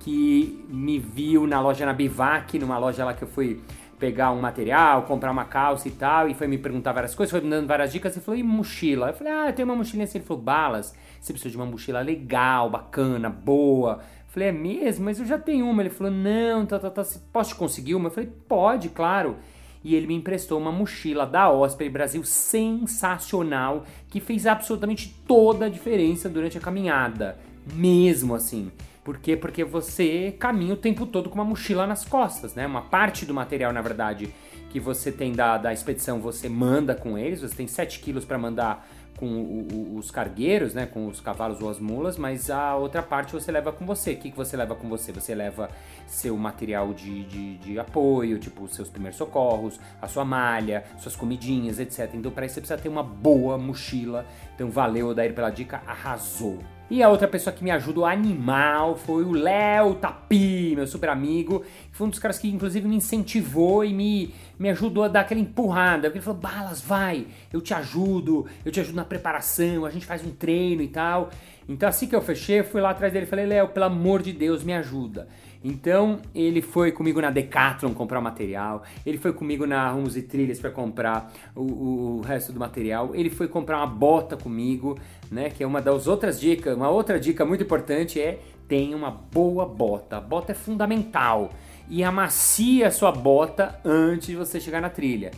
que 0.00 0.64
me 0.68 0.98
viu 0.98 1.46
na 1.46 1.60
loja 1.60 1.84
na 1.84 1.92
Bivac, 1.92 2.58
numa 2.58 2.78
loja 2.78 3.04
lá 3.04 3.12
que 3.12 3.22
eu 3.22 3.28
fui 3.28 3.60
pegar 3.98 4.30
um 4.30 4.40
material, 4.40 5.02
comprar 5.02 5.30
uma 5.30 5.44
calça 5.44 5.88
e 5.88 5.90
tal, 5.90 6.28
e 6.28 6.34
foi 6.34 6.46
me 6.46 6.58
perguntar 6.58 6.92
várias 6.92 7.14
coisas, 7.14 7.30
foi 7.30 7.40
me 7.40 7.50
dando 7.50 7.66
várias 7.66 7.92
dicas, 7.92 8.16
e 8.16 8.20
falou, 8.20 8.38
e 8.38 8.42
mochila? 8.42 9.08
Eu 9.08 9.14
falei, 9.14 9.32
ah, 9.32 9.46
eu 9.48 9.52
tenho 9.52 9.68
uma 9.68 9.76
mochilinha 9.76 10.04
assim, 10.04 10.18
ele 10.18 10.26
falou, 10.26 10.42
balas, 10.42 10.94
você 11.20 11.32
precisa 11.32 11.50
de 11.50 11.56
uma 11.56 11.66
mochila 11.66 12.00
legal, 12.00 12.70
bacana, 12.70 13.28
boa. 13.28 14.00
Eu 14.00 14.28
falei, 14.28 14.48
é 14.48 14.52
mesmo? 14.52 15.04
Mas 15.04 15.18
eu 15.18 15.26
já 15.26 15.38
tenho 15.38 15.68
uma. 15.68 15.82
Ele 15.82 15.90
falou, 15.90 16.12
não, 16.12 16.66
tá, 16.66 16.78
tá, 16.78 16.90
tá, 16.90 17.02
posso 17.32 17.50
te 17.50 17.56
conseguir 17.56 17.94
uma? 17.94 18.08
Eu 18.08 18.12
falei, 18.12 18.30
pode, 18.48 18.88
claro. 18.90 19.36
E 19.82 19.94
ele 19.94 20.06
me 20.06 20.14
emprestou 20.14 20.58
uma 20.58 20.72
mochila 20.72 21.24
da 21.24 21.50
Osprey 21.50 21.88
Brasil 21.88 22.22
sensacional, 22.24 23.84
que 24.10 24.20
fez 24.20 24.46
absolutamente 24.46 25.14
toda 25.26 25.66
a 25.66 25.68
diferença 25.68 26.28
durante 26.28 26.58
a 26.58 26.60
caminhada. 26.60 27.38
Mesmo 27.72 28.34
assim. 28.34 28.70
Por 29.06 29.18
quê? 29.18 29.36
Porque 29.36 29.62
você 29.62 30.34
caminha 30.36 30.74
o 30.74 30.76
tempo 30.76 31.06
todo 31.06 31.30
com 31.30 31.36
uma 31.36 31.44
mochila 31.44 31.86
nas 31.86 32.04
costas, 32.04 32.56
né? 32.56 32.66
Uma 32.66 32.82
parte 32.82 33.24
do 33.24 33.32
material, 33.32 33.72
na 33.72 33.80
verdade, 33.80 34.34
que 34.68 34.80
você 34.80 35.12
tem 35.12 35.32
da, 35.32 35.56
da 35.56 35.72
expedição, 35.72 36.18
você 36.18 36.48
manda 36.48 36.92
com 36.92 37.16
eles. 37.16 37.40
Você 37.40 37.54
tem 37.54 37.68
7 37.68 38.00
quilos 38.00 38.24
para 38.24 38.36
mandar 38.36 38.84
com 39.16 39.26
o, 39.28 39.68
o, 39.72 39.96
os 39.96 40.10
cargueiros, 40.10 40.74
né, 40.74 40.86
com 40.86 41.06
os 41.06 41.20
cavalos 41.20 41.62
ou 41.62 41.70
as 41.70 41.78
mulas, 41.78 42.18
mas 42.18 42.50
a 42.50 42.74
outra 42.74 43.00
parte 43.00 43.32
você 43.32 43.52
leva 43.52 43.72
com 43.72 43.86
você. 43.86 44.14
O 44.14 44.16
que, 44.16 44.32
que 44.32 44.36
você 44.36 44.56
leva 44.56 44.74
com 44.74 44.88
você? 44.88 45.12
Você 45.12 45.36
leva 45.36 45.70
seu 46.08 46.36
material 46.36 46.92
de, 46.92 47.24
de, 47.26 47.58
de 47.58 47.78
apoio, 47.78 48.40
tipo 48.40 48.66
seus 48.66 48.88
primeiros 48.88 49.16
socorros, 49.16 49.78
a 50.02 50.08
sua 50.08 50.24
malha, 50.24 50.82
suas 50.98 51.14
comidinhas, 51.14 51.78
etc. 51.78 52.10
Então 52.12 52.32
para 52.32 52.44
isso 52.44 52.56
você 52.56 52.60
precisa 52.60 52.82
ter 52.82 52.88
uma 52.88 53.04
boa 53.04 53.56
mochila. 53.56 54.26
Então 54.56 54.68
valeu, 54.68 55.10
Odair, 55.10 55.32
pela 55.32 55.50
dica, 55.50 55.80
arrasou. 55.86 56.58
E 56.88 57.02
a 57.02 57.08
outra 57.08 57.26
pessoa 57.26 57.52
que 57.52 57.64
me 57.64 57.70
ajudou 57.72 58.06
animal 58.06 58.94
foi 58.96 59.24
o 59.24 59.32
Léo 59.32 59.94
Tapi, 59.94 60.72
meu 60.76 60.86
super 60.86 61.08
amigo, 61.08 61.64
que 61.90 61.96
foi 61.96 62.06
um 62.06 62.10
dos 62.10 62.20
caras 62.20 62.38
que 62.38 62.48
inclusive 62.48 62.86
me 62.86 62.94
incentivou 62.94 63.84
e 63.84 63.92
me, 63.92 64.32
me 64.56 64.70
ajudou 64.70 65.02
a 65.02 65.08
dar 65.08 65.22
aquela 65.22 65.40
empurrada. 65.40 66.06
Ele 66.06 66.20
falou: 66.20 66.40
Balas, 66.40 66.80
vai, 66.80 67.26
eu 67.52 67.60
te 67.60 67.74
ajudo, 67.74 68.46
eu 68.64 68.70
te 68.70 68.78
ajudo 68.78 68.94
na 68.94 69.04
preparação, 69.04 69.84
a 69.84 69.90
gente 69.90 70.06
faz 70.06 70.24
um 70.24 70.30
treino 70.30 70.80
e 70.80 70.86
tal. 70.86 71.30
Então 71.68 71.88
assim 71.88 72.06
que 72.06 72.14
eu 72.14 72.22
fechei, 72.22 72.60
eu 72.60 72.64
fui 72.64 72.80
lá 72.80 72.90
atrás 72.90 73.12
dele 73.12 73.26
e 73.26 73.28
falei: 73.28 73.46
Léo, 73.46 73.68
pelo 73.68 73.86
amor 73.86 74.22
de 74.22 74.32
Deus, 74.32 74.62
me 74.62 74.72
ajuda. 74.72 75.26
Então 75.62 76.20
ele 76.34 76.62
foi 76.62 76.92
comigo 76.92 77.20
na 77.20 77.30
Decathlon 77.30 77.92
comprar 77.92 78.20
material, 78.20 78.82
ele 79.04 79.18
foi 79.18 79.32
comigo 79.32 79.66
na 79.66 79.90
Rumos 79.90 80.16
e 80.16 80.22
Trilhas 80.22 80.58
para 80.58 80.70
comprar 80.70 81.32
o, 81.54 81.60
o, 81.60 82.16
o, 82.18 82.20
resto 82.20 82.52
do 82.52 82.60
material, 82.60 83.14
ele 83.14 83.30
foi 83.30 83.48
comprar 83.48 83.78
uma 83.78 83.86
bota 83.86 84.36
comigo, 84.36 84.98
né? 85.30 85.50
Que 85.50 85.62
é 85.62 85.66
uma 85.66 85.80
das 85.80 86.06
outras 86.06 86.38
dicas. 86.38 86.76
Uma 86.76 86.88
outra 86.88 87.18
dica 87.18 87.44
muito 87.44 87.64
importante 87.64 88.20
é 88.20 88.40
tenha 88.68 88.96
uma 88.96 89.10
boa 89.10 89.66
bota. 89.66 90.16
A 90.18 90.20
bota 90.20 90.52
é 90.52 90.54
fundamental 90.54 91.50
e 91.88 92.02
amacia 92.02 92.88
a 92.88 92.90
sua 92.90 93.12
bota 93.12 93.78
antes 93.84 94.28
de 94.28 94.36
você 94.36 94.60
chegar 94.60 94.80
na 94.80 94.90
trilha. 94.90 95.30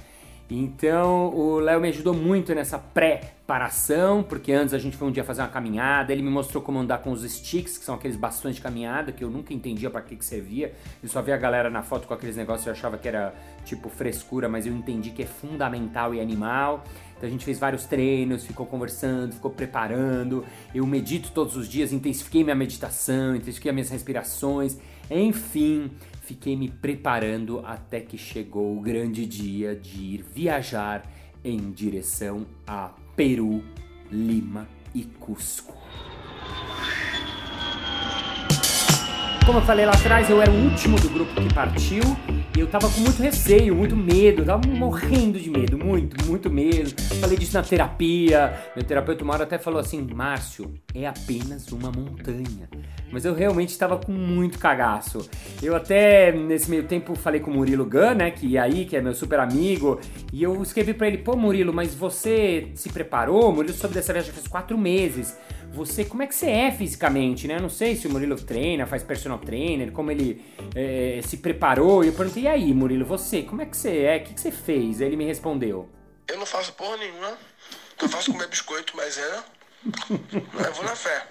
Então 0.50 1.28
o 1.34 1.58
Léo 1.58 1.78
me 1.78 1.88
ajudou 1.88 2.14
muito 2.14 2.54
nessa 2.54 2.78
preparação, 2.78 4.22
porque 4.22 4.50
antes 4.50 4.72
a 4.72 4.78
gente 4.78 4.96
foi 4.96 5.06
um 5.06 5.10
dia 5.10 5.22
fazer 5.22 5.42
uma 5.42 5.48
caminhada, 5.48 6.10
ele 6.10 6.22
me 6.22 6.30
mostrou 6.30 6.62
como 6.62 6.78
andar 6.78 6.98
com 6.98 7.12
os 7.12 7.22
sticks, 7.22 7.76
que 7.76 7.84
são 7.84 7.94
aqueles 7.94 8.16
bastões 8.16 8.54
de 8.54 8.62
caminhada, 8.62 9.12
que 9.12 9.22
eu 9.22 9.28
nunca 9.28 9.52
entendia 9.52 9.90
para 9.90 10.00
que, 10.00 10.16
que 10.16 10.24
servia. 10.24 10.72
Eu 11.02 11.08
só 11.08 11.20
via 11.20 11.34
a 11.34 11.38
galera 11.38 11.68
na 11.68 11.82
foto 11.82 12.08
com 12.08 12.14
aqueles 12.14 12.34
negócios 12.34 12.66
e 12.66 12.70
achava 12.70 12.96
que 12.96 13.06
era 13.06 13.34
tipo 13.66 13.90
frescura, 13.90 14.48
mas 14.48 14.66
eu 14.66 14.72
entendi 14.72 15.10
que 15.10 15.22
é 15.22 15.26
fundamental 15.26 16.14
e 16.14 16.20
animal. 16.20 16.82
Então 17.18 17.28
a 17.28 17.30
gente 17.30 17.44
fez 17.44 17.58
vários 17.58 17.84
treinos, 17.84 18.46
ficou 18.46 18.64
conversando, 18.64 19.34
ficou 19.34 19.50
preparando. 19.50 20.46
Eu 20.74 20.86
medito 20.86 21.30
todos 21.32 21.56
os 21.56 21.68
dias, 21.68 21.92
intensifiquei 21.92 22.42
minha 22.42 22.56
meditação, 22.56 23.36
intensifiquei 23.36 23.70
minhas 23.70 23.90
respirações, 23.90 24.78
enfim 25.10 25.90
fiquei 26.28 26.54
me 26.54 26.68
preparando 26.68 27.60
até 27.64 28.00
que 28.00 28.18
chegou 28.18 28.76
o 28.76 28.82
grande 28.82 29.24
dia 29.24 29.74
de 29.74 30.02
ir 30.02 30.22
viajar 30.22 31.10
em 31.42 31.72
direção 31.72 32.46
a 32.66 32.92
Peru, 33.16 33.64
Lima 34.12 34.68
e 34.94 35.04
Cusco. 35.04 35.87
Como 39.48 39.60
eu 39.60 39.64
falei 39.64 39.86
lá 39.86 39.92
atrás, 39.92 40.28
eu 40.28 40.42
era 40.42 40.50
o 40.50 40.64
último 40.64 41.00
do 41.00 41.08
grupo 41.08 41.32
que 41.40 41.54
partiu 41.54 42.02
e 42.54 42.60
eu 42.60 42.66
tava 42.66 42.86
com 42.86 43.00
muito 43.00 43.22
receio, 43.22 43.74
muito 43.74 43.96
medo, 43.96 44.44
tava 44.44 44.68
morrendo 44.68 45.40
de 45.40 45.48
medo, 45.48 45.78
muito, 45.78 46.22
muito 46.26 46.50
medo. 46.50 46.90
Falei 47.18 47.38
disso 47.38 47.54
na 47.54 47.62
terapia. 47.62 48.52
Meu 48.76 48.84
terapeuta 48.84 49.24
hora 49.24 49.44
até 49.44 49.56
falou 49.56 49.80
assim: 49.80 50.06
Márcio, 50.12 50.74
é 50.94 51.06
apenas 51.06 51.72
uma 51.72 51.90
montanha. 51.90 52.68
Mas 53.10 53.24
eu 53.24 53.32
realmente 53.32 53.70
estava 53.70 53.96
com 53.96 54.12
muito 54.12 54.58
cagaço. 54.58 55.26
Eu 55.62 55.74
até 55.74 56.30
nesse 56.30 56.68
meio 56.68 56.82
tempo 56.82 57.14
falei 57.14 57.40
com 57.40 57.50
o 57.50 57.54
Murilo 57.54 57.86
Gun, 57.86 58.16
né, 58.16 58.30
que 58.30 58.58
é 58.58 58.60
aí, 58.60 58.84
que 58.84 58.98
é 58.98 59.00
meu 59.00 59.14
super 59.14 59.40
amigo, 59.40 59.98
e 60.30 60.42
eu 60.42 60.60
escrevi 60.62 60.92
para 60.92 61.06
ele: 61.08 61.18
pô, 61.18 61.34
Murilo, 61.38 61.72
mas 61.72 61.94
você 61.94 62.68
se 62.74 62.90
preparou? 62.90 63.48
O 63.48 63.54
Murilo 63.54 63.74
soube 63.74 63.94
dessa 63.94 64.12
viagem 64.12 64.30
faz 64.30 64.46
quatro 64.46 64.76
meses 64.76 65.34
você, 65.78 66.04
como 66.04 66.22
é 66.22 66.26
que 66.26 66.34
você 66.34 66.50
é 66.50 66.72
fisicamente, 66.72 67.46
né? 67.46 67.56
Eu 67.56 67.62
não 67.62 67.68
sei 67.68 67.94
se 67.94 68.06
o 68.06 68.10
Murilo 68.10 68.36
treina, 68.36 68.86
faz 68.86 69.02
personal 69.02 69.38
trainer, 69.38 69.92
como 69.92 70.10
ele 70.10 70.44
é, 70.74 71.20
se 71.22 71.36
preparou. 71.38 72.04
E 72.04 72.08
eu 72.08 72.12
perguntei, 72.12 72.42
e 72.42 72.48
aí, 72.48 72.74
Murilo, 72.74 73.06
você, 73.06 73.42
como 73.42 73.62
é 73.62 73.66
que 73.66 73.76
você 73.76 74.02
é? 74.02 74.16
O 74.16 74.24
que, 74.24 74.34
que 74.34 74.40
você 74.40 74.50
fez? 74.50 75.00
Aí 75.00 75.06
ele 75.06 75.16
me 75.16 75.24
respondeu. 75.24 75.88
Eu 76.26 76.36
não 76.38 76.46
faço 76.46 76.72
porra 76.72 76.96
nenhuma. 76.96 77.38
Eu 78.00 78.08
faço 78.08 78.32
comer 78.32 78.48
biscoito, 78.48 78.96
mas 78.96 79.16
é. 79.16 79.42
Eu 80.10 80.74
vou 80.74 80.84
na 80.84 80.96
fé. 80.96 81.26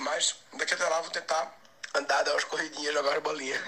Mas 0.00 0.36
daqui 0.58 0.74
até 0.74 0.84
lá 0.84 1.00
vou 1.00 1.10
tentar 1.10 1.56
andar, 1.96 2.22
dar 2.22 2.32
umas 2.32 2.44
corridinhas, 2.44 2.92
jogar 2.92 3.20
bolinha. 3.20 3.60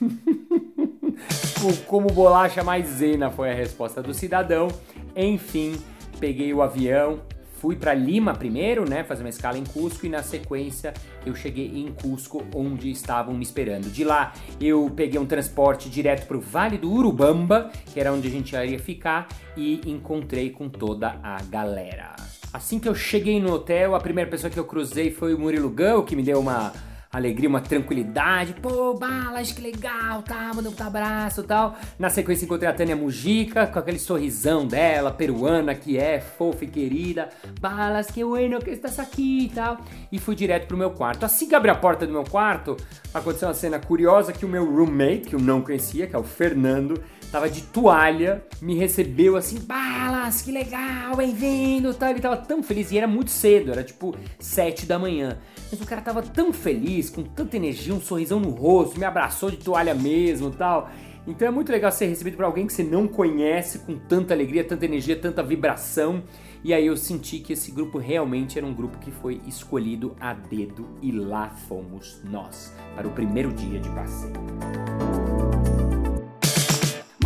Como 1.86 2.08
bolacha 2.08 2.62
maisena 2.62 3.30
foi 3.30 3.50
a 3.50 3.54
resposta 3.54 4.02
do 4.02 4.14
cidadão. 4.14 4.68
Enfim, 5.14 5.82
peguei 6.18 6.52
o 6.52 6.62
avião, 6.62 7.24
fui 7.64 7.76
para 7.76 7.94
Lima 7.94 8.34
primeiro, 8.34 8.86
né, 8.86 9.02
fazer 9.04 9.22
uma 9.22 9.30
escala 9.30 9.56
em 9.56 9.64
Cusco 9.64 10.04
e 10.04 10.10
na 10.10 10.22
sequência 10.22 10.92
eu 11.24 11.34
cheguei 11.34 11.64
em 11.64 11.90
Cusco 11.94 12.44
onde 12.54 12.90
estavam 12.90 13.32
me 13.32 13.42
esperando. 13.42 13.90
De 13.90 14.04
lá 14.04 14.34
eu 14.60 14.92
peguei 14.94 15.18
um 15.18 15.24
transporte 15.24 15.88
direto 15.88 16.26
para 16.26 16.36
o 16.36 16.40
Vale 16.42 16.76
do 16.76 16.92
Urubamba, 16.92 17.70
que 17.90 17.98
era 17.98 18.12
onde 18.12 18.28
a 18.28 18.30
gente 18.30 18.54
ia 18.54 18.78
ficar, 18.78 19.28
e 19.56 19.80
encontrei 19.86 20.50
com 20.50 20.68
toda 20.68 21.18
a 21.22 21.38
galera. 21.44 22.14
Assim 22.52 22.78
que 22.78 22.86
eu 22.86 22.94
cheguei 22.94 23.40
no 23.40 23.54
hotel, 23.54 23.94
a 23.94 24.00
primeira 24.00 24.30
pessoa 24.30 24.50
que 24.50 24.58
eu 24.58 24.66
cruzei 24.66 25.10
foi 25.10 25.32
o 25.32 25.38
Murilo 25.38 25.70
Gão, 25.70 26.04
que 26.04 26.14
me 26.14 26.22
deu 26.22 26.40
uma 26.40 26.70
alegria, 27.16 27.48
uma 27.48 27.60
tranquilidade. 27.60 28.54
Pô, 28.54 28.94
Balas, 28.94 29.52
que 29.52 29.60
legal, 29.60 30.22
tá? 30.22 30.52
Mandou 30.54 30.74
um 30.78 30.82
abraço 30.82 31.42
e 31.42 31.44
tal. 31.44 31.76
Na 31.98 32.10
sequência 32.10 32.44
encontrei 32.44 32.68
a 32.68 32.72
Tânia 32.72 32.96
Mujica, 32.96 33.66
com 33.66 33.78
aquele 33.78 33.98
sorrisão 33.98 34.66
dela, 34.66 35.10
peruana, 35.10 35.74
que 35.74 35.96
é 35.96 36.20
fofa 36.20 36.64
e 36.64 36.68
querida. 36.68 37.28
Balas, 37.60 38.10
que 38.10 38.24
bueno 38.24 38.58
que 38.60 38.70
estás 38.70 38.98
aqui 38.98 39.44
e 39.44 39.48
tal. 39.48 39.78
E 40.10 40.18
fui 40.18 40.34
direto 40.34 40.66
pro 40.66 40.76
meu 40.76 40.90
quarto. 40.90 41.24
Assim 41.24 41.48
que 41.48 41.54
abri 41.54 41.70
a 41.70 41.74
porta 41.74 42.06
do 42.06 42.12
meu 42.12 42.24
quarto, 42.24 42.76
aconteceu 43.12 43.48
uma 43.48 43.54
cena 43.54 43.78
curiosa 43.78 44.32
que 44.32 44.44
o 44.44 44.48
meu 44.48 44.64
roommate, 44.64 45.28
que 45.28 45.34
eu 45.34 45.40
não 45.40 45.60
conhecia, 45.60 46.06
que 46.06 46.16
é 46.16 46.18
o 46.18 46.24
Fernando, 46.24 47.00
tava 47.30 47.50
de 47.50 47.62
toalha, 47.62 48.44
me 48.62 48.76
recebeu 48.76 49.36
assim, 49.36 49.58
Balas, 49.58 50.40
que 50.42 50.52
legal, 50.52 51.16
bem-vindo, 51.16 51.92
tal. 51.94 52.10
Ele 52.10 52.20
tava 52.20 52.36
tão 52.36 52.62
feliz 52.62 52.92
e 52.92 52.98
era 52.98 53.08
muito 53.08 53.30
cedo, 53.30 53.72
era 53.72 53.82
tipo 53.82 54.14
sete 54.38 54.86
da 54.86 54.98
manhã. 54.98 55.38
Mas 55.70 55.80
o 55.80 55.84
cara 55.86 56.00
tava 56.00 56.22
tão 56.22 56.52
feliz, 56.52 57.03
com 57.10 57.22
tanta 57.22 57.56
energia, 57.56 57.94
um 57.94 58.00
sorrisão 58.00 58.40
no 58.40 58.50
rosto, 58.50 58.98
me 58.98 59.04
abraçou 59.04 59.50
de 59.50 59.58
toalha 59.58 59.94
mesmo, 59.94 60.50
tal. 60.50 60.90
Então 61.26 61.48
é 61.48 61.50
muito 61.50 61.72
legal 61.72 61.90
ser 61.90 62.06
recebido 62.06 62.36
por 62.36 62.44
alguém 62.44 62.66
que 62.66 62.72
você 62.72 62.84
não 62.84 63.08
conhece, 63.08 63.78
com 63.78 63.96
tanta 63.96 64.34
alegria, 64.34 64.62
tanta 64.62 64.84
energia, 64.84 65.16
tanta 65.16 65.42
vibração. 65.42 66.22
E 66.62 66.72
aí 66.72 66.86
eu 66.86 66.96
senti 66.96 67.38
que 67.38 67.52
esse 67.54 67.70
grupo 67.70 67.98
realmente 67.98 68.58
era 68.58 68.66
um 68.66 68.74
grupo 68.74 68.98
que 68.98 69.10
foi 69.10 69.40
escolhido 69.46 70.14
a 70.20 70.34
dedo 70.34 70.86
e 71.00 71.12
lá 71.12 71.50
fomos 71.68 72.20
nós 72.24 72.74
para 72.94 73.06
o 73.06 73.10
primeiro 73.10 73.52
dia 73.52 73.78
de 73.78 73.88
passeio 73.90 75.33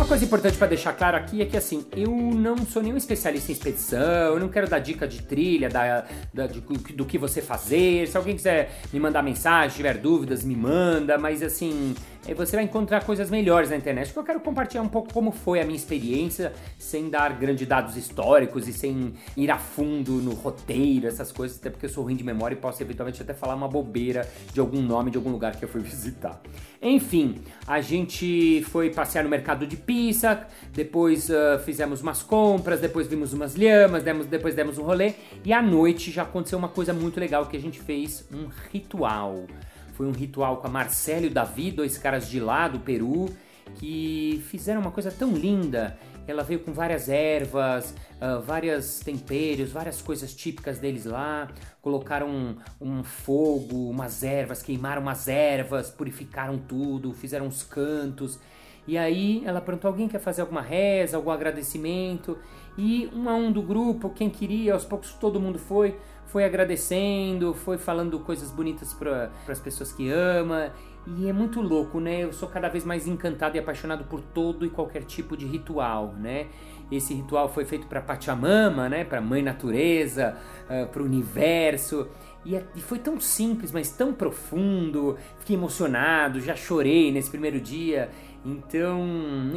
coisa 0.09 0.25
importante 0.25 0.57
para 0.57 0.65
deixar 0.65 0.93
claro 0.93 1.15
aqui 1.15 1.39
é 1.39 1.45
que 1.45 1.55
assim, 1.55 1.85
eu 1.95 2.09
não 2.09 2.57
sou 2.65 2.81
nenhum 2.81 2.97
especialista 2.97 3.51
em 3.51 3.53
expedição, 3.53 3.99
eu 4.33 4.39
não 4.39 4.49
quero 4.49 4.67
dar 4.67 4.79
dica 4.79 5.07
de 5.07 5.21
trilha, 5.21 5.69
da, 5.69 6.03
da 6.33 6.47
de, 6.47 6.61
do 6.61 7.05
que 7.05 7.15
você 7.15 7.43
fazer. 7.43 8.07
Se 8.07 8.17
alguém 8.17 8.35
quiser 8.35 8.71
me 8.91 8.99
mandar 8.99 9.21
mensagem, 9.21 9.77
tiver 9.77 9.97
dúvidas, 9.97 10.43
me 10.43 10.55
manda, 10.55 11.15
mas 11.19 11.43
assim, 11.43 11.93
é, 12.27 12.33
você 12.33 12.55
vai 12.55 12.65
encontrar 12.65 13.03
coisas 13.03 13.29
melhores 13.29 13.69
na 13.69 13.77
internet. 13.77 14.07
Porque 14.07 14.19
eu 14.19 14.23
quero 14.23 14.39
compartilhar 14.39 14.81
um 14.81 14.89
pouco 14.89 15.13
como 15.13 15.31
foi 15.31 15.61
a 15.61 15.63
minha 15.63 15.77
experiência, 15.77 16.53
sem 16.79 17.07
dar 17.07 17.33
grandes 17.33 17.67
dados 17.67 17.95
históricos 17.95 18.67
e 18.67 18.73
sem 18.73 19.13
ir 19.37 19.51
a 19.51 19.59
fundo 19.59 20.13
no 20.13 20.33
roteiro, 20.33 21.05
essas 21.05 21.31
coisas, 21.31 21.59
até 21.59 21.69
porque 21.69 21.85
eu 21.85 21.89
sou 21.89 22.03
ruim 22.03 22.15
de 22.15 22.23
memória 22.23 22.55
e 22.55 22.57
posso 22.57 22.81
eventualmente 22.81 23.21
até 23.21 23.35
falar 23.35 23.53
uma 23.53 23.67
bobeira 23.67 24.27
de 24.51 24.59
algum 24.59 24.81
nome 24.81 25.11
de 25.11 25.17
algum 25.17 25.29
lugar 25.29 25.55
que 25.55 25.63
eu 25.63 25.69
fui 25.69 25.81
visitar. 25.85 26.41
Enfim, 26.81 27.41
a 27.67 27.81
gente 27.81 28.63
foi 28.69 28.89
passear 28.89 29.23
no 29.23 29.29
mercado 29.29 29.67
de 29.67 29.75
Pisa, 29.75 30.47
depois 30.71 31.29
uh, 31.29 31.59
fizemos 31.65 32.01
umas 32.01 32.23
compras, 32.23 32.79
depois 32.79 33.05
vimos 33.05 33.33
umas 33.33 33.55
lhamas, 33.55 34.01
demos, 34.01 34.25
depois 34.27 34.55
demos 34.55 34.77
um 34.77 34.83
rolê 34.83 35.15
e 35.43 35.51
à 35.51 35.61
noite 35.61 36.09
já 36.09 36.23
aconteceu 36.23 36.57
uma 36.57 36.69
coisa 36.69 36.93
muito 36.93 37.19
legal 37.19 37.47
que 37.47 37.57
a 37.57 37.59
gente 37.59 37.81
fez 37.81 38.25
um 38.31 38.47
ritual. 38.71 39.45
Foi 39.93 40.07
um 40.07 40.13
ritual 40.13 40.57
com 40.57 40.67
a 40.67 40.69
Marcelo 40.69 41.25
e 41.25 41.27
o 41.27 41.31
Davi, 41.31 41.69
dois 41.69 41.97
caras 41.97 42.29
de 42.29 42.39
lá 42.39 42.69
do 42.69 42.79
Peru, 42.79 43.29
que 43.75 44.41
fizeram 44.47 44.79
uma 44.79 44.91
coisa 44.91 45.11
tão 45.11 45.33
linda. 45.33 45.97
Ela 46.25 46.43
veio 46.43 46.61
com 46.61 46.71
várias 46.71 47.09
ervas, 47.09 47.93
uh, 48.21 48.41
vários 48.41 48.99
temperos, 48.99 49.71
várias 49.71 50.01
coisas 50.01 50.33
típicas 50.33 50.79
deles 50.79 51.03
lá. 51.03 51.49
Colocaram 51.81 52.29
um, 52.29 52.55
um, 52.81 53.03
fogo, 53.03 53.89
umas 53.89 54.23
ervas, 54.23 54.61
queimaram 54.61 55.01
umas 55.01 55.27
ervas, 55.27 55.89
purificaram 55.89 56.57
tudo, 56.57 57.13
fizeram 57.13 57.47
uns 57.47 57.63
cantos. 57.63 58.39
E 58.87 58.97
aí 58.97 59.43
ela 59.45 59.61
perguntou: 59.61 59.89
alguém 59.89 60.07
quer 60.07 60.19
fazer 60.19 60.41
alguma 60.41 60.61
reza, 60.61 61.15
algum 61.15 61.31
agradecimento? 61.31 62.37
E 62.77 63.09
um 63.13 63.29
a 63.29 63.35
um 63.35 63.51
do 63.51 63.61
grupo, 63.61 64.09
quem 64.09 64.29
queria, 64.29 64.73
aos 64.73 64.85
poucos 64.85 65.13
todo 65.13 65.39
mundo 65.39 65.59
foi 65.59 65.95
foi 66.29 66.45
agradecendo, 66.45 67.55
foi 67.55 67.77
falando 67.77 68.19
coisas 68.19 68.51
bonitas 68.51 68.93
para 68.93 69.31
as 69.47 69.59
pessoas 69.59 69.91
que 69.91 70.09
ama. 70.11 70.71
E 71.07 71.27
é 71.27 71.33
muito 71.33 71.59
louco, 71.59 71.99
né? 71.99 72.23
Eu 72.23 72.31
sou 72.31 72.47
cada 72.47 72.69
vez 72.69 72.85
mais 72.85 73.07
encantado 73.07 73.57
e 73.57 73.59
apaixonado 73.59 74.03
por 74.03 74.21
todo 74.21 74.63
e 74.63 74.69
qualquer 74.69 75.05
tipo 75.05 75.35
de 75.35 75.47
ritual, 75.47 76.13
né? 76.13 76.47
Esse 76.91 77.13
ritual 77.13 77.47
foi 77.49 77.65
feito 77.65 77.87
para 77.87 78.01
Pachamama, 78.01 78.89
né? 78.89 79.03
Para 79.03 79.21
Mãe 79.21 79.41
Natureza, 79.43 80.35
uh, 80.69 80.83
ah, 80.83 80.87
para 80.87 81.01
o 81.01 81.05
universo. 81.05 82.07
E, 82.45 82.55
é, 82.55 82.63
e, 82.75 82.81
foi 82.81 82.99
tão 82.99 83.19
simples, 83.19 83.71
mas 83.71 83.91
tão 83.91 84.13
profundo. 84.13 85.17
Fiquei 85.39 85.55
emocionado, 85.55 86.39
já 86.39 86.55
chorei 86.55 87.11
nesse 87.11 87.29
primeiro 87.29 87.59
dia. 87.59 88.09
Então, 88.43 89.05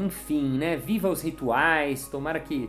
enfim, 0.04 0.58
né? 0.58 0.76
Viva 0.76 1.08
os 1.08 1.22
rituais. 1.22 2.08
Tomara 2.08 2.40
que 2.40 2.68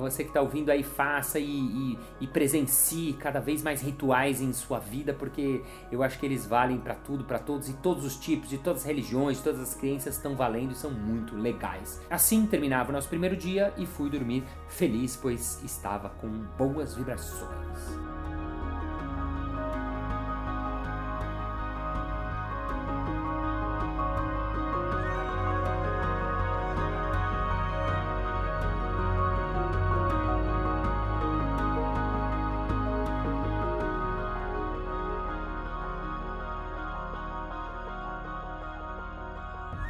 você 0.00 0.22
que 0.22 0.30
está 0.30 0.40
ouvindo 0.40 0.70
aí, 0.70 0.82
faça 0.82 1.38
e, 1.38 1.44
e, 1.44 1.98
e, 2.20 2.26
presencie 2.26 3.14
cada 3.14 3.40
vez 3.40 3.62
mais 3.62 3.80
rituais 3.80 4.40
em 4.40 4.52
sua 4.52 4.78
vida, 4.78 5.12
porque 5.12 5.62
eu 5.90 6.02
acho 6.02 6.18
que 6.18 6.26
eles 6.26 6.46
valem 6.46 6.78
para 6.78 6.94
tudo, 6.94 7.24
para 7.24 7.38
todos 7.38 7.68
e 7.68 7.72
todos 7.74 8.04
os 8.04 8.16
tipos, 8.16 8.48
de 8.48 8.58
todas 8.58 8.82
as 8.82 8.86
religiões, 8.86 9.40
todas 9.40 9.60
as 9.60 9.74
crenças 9.74 10.16
estão 10.16 10.36
valendo 10.36 10.72
e 10.72 10.74
são 10.74 10.90
muito 10.90 11.34
legais. 11.36 12.00
Assim 12.10 12.46
terminava 12.46 12.90
o 12.90 12.92
nosso 12.92 13.08
primeiro 13.08 13.36
dia 13.36 13.72
e 13.76 13.86
fui 13.86 14.10
dormir 14.10 14.44
feliz, 14.68 15.16
pois 15.16 15.62
estava 15.64 16.10
com 16.10 16.28
boas 16.58 16.94
vibrações. 16.94 18.19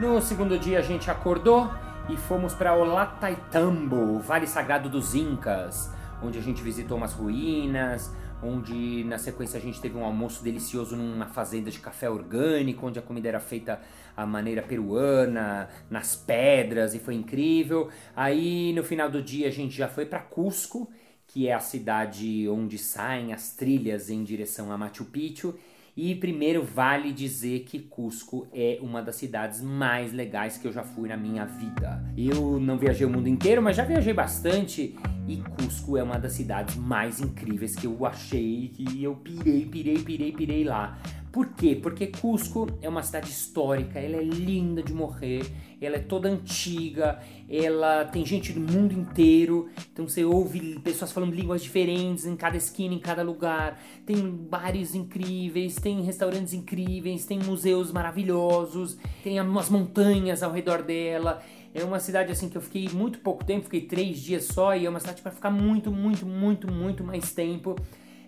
No 0.01 0.19
segundo 0.23 0.59
dia 0.59 0.79
a 0.79 0.83
gente 0.83 1.11
acordou 1.11 1.71
e 2.09 2.17
fomos 2.17 2.55
para 2.55 2.75
Ollantaytambo, 2.75 4.15
o 4.15 4.19
Vale 4.19 4.47
Sagrado 4.47 4.89
dos 4.89 5.15
Incas, 5.15 5.93
onde 6.23 6.39
a 6.39 6.41
gente 6.41 6.63
visitou 6.63 6.97
umas 6.97 7.13
ruínas, 7.13 8.11
onde 8.43 9.05
na 9.05 9.19
sequência 9.19 9.59
a 9.59 9.61
gente 9.61 9.79
teve 9.79 9.99
um 9.99 10.05
almoço 10.07 10.43
delicioso 10.43 10.97
numa 10.97 11.27
fazenda 11.27 11.71
de 11.71 11.79
café 11.81 12.09
orgânico, 12.09 12.87
onde 12.87 12.99
a 12.99 13.03
comida 13.03 13.29
era 13.29 13.41
feita 13.41 13.79
à 14.17 14.25
maneira 14.25 14.63
peruana, 14.63 15.69
nas 15.91 16.17
pedras, 16.17 16.95
e 16.95 16.99
foi 16.99 17.15
incrível. 17.15 17.91
Aí 18.17 18.73
no 18.73 18.83
final 18.83 19.11
do 19.11 19.23
dia 19.23 19.49
a 19.49 19.53
gente 19.53 19.77
já 19.77 19.87
foi 19.87 20.07
para 20.07 20.21
Cusco, 20.21 20.91
que 21.27 21.47
é 21.47 21.53
a 21.53 21.61
cidade 21.61 22.49
onde 22.49 22.79
saem 22.79 23.35
as 23.35 23.55
trilhas 23.55 24.09
em 24.09 24.25
direção 24.25 24.73
a 24.73 24.79
Machu 24.79 25.05
Picchu, 25.05 25.55
e 26.03 26.15
primeiro 26.15 26.65
vale 26.65 27.13
dizer 27.13 27.61
que 27.65 27.79
Cusco 27.79 28.49
é 28.55 28.79
uma 28.81 29.03
das 29.03 29.17
cidades 29.17 29.61
mais 29.61 30.15
legais 30.15 30.57
que 30.57 30.67
eu 30.67 30.73
já 30.73 30.83
fui 30.83 31.11
na 31.11 31.17
minha 31.17 31.45
vida. 31.45 32.03
Eu 32.17 32.59
não 32.59 32.79
viajei 32.79 33.07
o 33.07 33.11
mundo 33.11 33.29
inteiro, 33.29 33.61
mas 33.61 33.77
já 33.77 33.85
viajei 33.85 34.15
bastante 34.15 34.97
e 35.29 35.37
Cusco 35.37 35.99
é 35.99 36.03
uma 36.03 36.19
das 36.19 36.33
cidades 36.33 36.75
mais 36.77 37.21
incríveis 37.21 37.77
que 37.77 37.87
eu 37.87 38.07
achei 38.07 38.69
que 38.69 39.05
eu 39.05 39.15
pirei, 39.15 39.67
pirei, 39.67 39.99
pirei, 39.99 40.33
pirei 40.33 40.65
lá. 40.65 40.99
Por 41.31 41.49
quê? 41.49 41.79
Porque 41.81 42.07
Cusco 42.07 42.67
é 42.81 42.89
uma 42.89 43.03
cidade 43.03 43.29
histórica, 43.29 43.99
ela 43.99 44.17
é 44.17 44.25
linda 44.25 44.83
de 44.83 44.95
morrer, 44.95 45.45
ela 45.81 45.97
é 45.97 46.01
toda 46.01 46.29
antiga, 46.29 47.21
ela 47.49 48.05
tem 48.05 48.25
gente 48.25 48.53
do 48.53 48.61
mundo 48.61 48.93
inteiro, 48.93 49.69
então 49.93 50.07
você 50.07 50.25
ouve 50.25 50.79
pessoas 50.81 51.11
falando 51.11 51.35
línguas 51.35 51.63
diferentes 51.63 52.27
em 52.27 52.37
cada 52.37 52.57
esquina, 52.57 52.95
em 52.95 52.99
cada 52.99 53.23
lugar. 53.23 53.81
Tem 54.05 54.17
bares 54.31 54.95
incríveis, 54.95 55.77
tem 55.77 56.03
restaurantes 56.03 56.53
incríveis, 56.53 57.25
tem 57.25 57.39
museus 57.39 57.91
maravilhosos, 57.91 58.99
tem 59.25 59.41
umas 59.41 59.69
montanhas 59.71 60.43
ao 60.43 60.53
redor 60.53 60.83
dela. 60.83 61.43
É 61.73 61.85
uma 61.85 62.01
cidade 62.01 62.33
assim 62.33 62.49
que 62.49 62.57
eu 62.57 62.63
fiquei 62.63 62.89
muito 62.89 63.21
pouco 63.21 63.45
tempo, 63.45 63.65
fiquei 63.65 63.83
três 63.83 64.19
dias 64.19 64.45
só, 64.45 64.77
e 64.77 64.87
é 64.87 64.91
uma 64.91 64.99
cidade 64.99 65.23
para 65.23 65.31
ficar 65.31 65.51
muito, 65.51 65.91
muito, 65.91 66.27
muito, 66.27 66.71
muito 66.71 67.05
mais 67.05 67.33
tempo. 67.33 67.77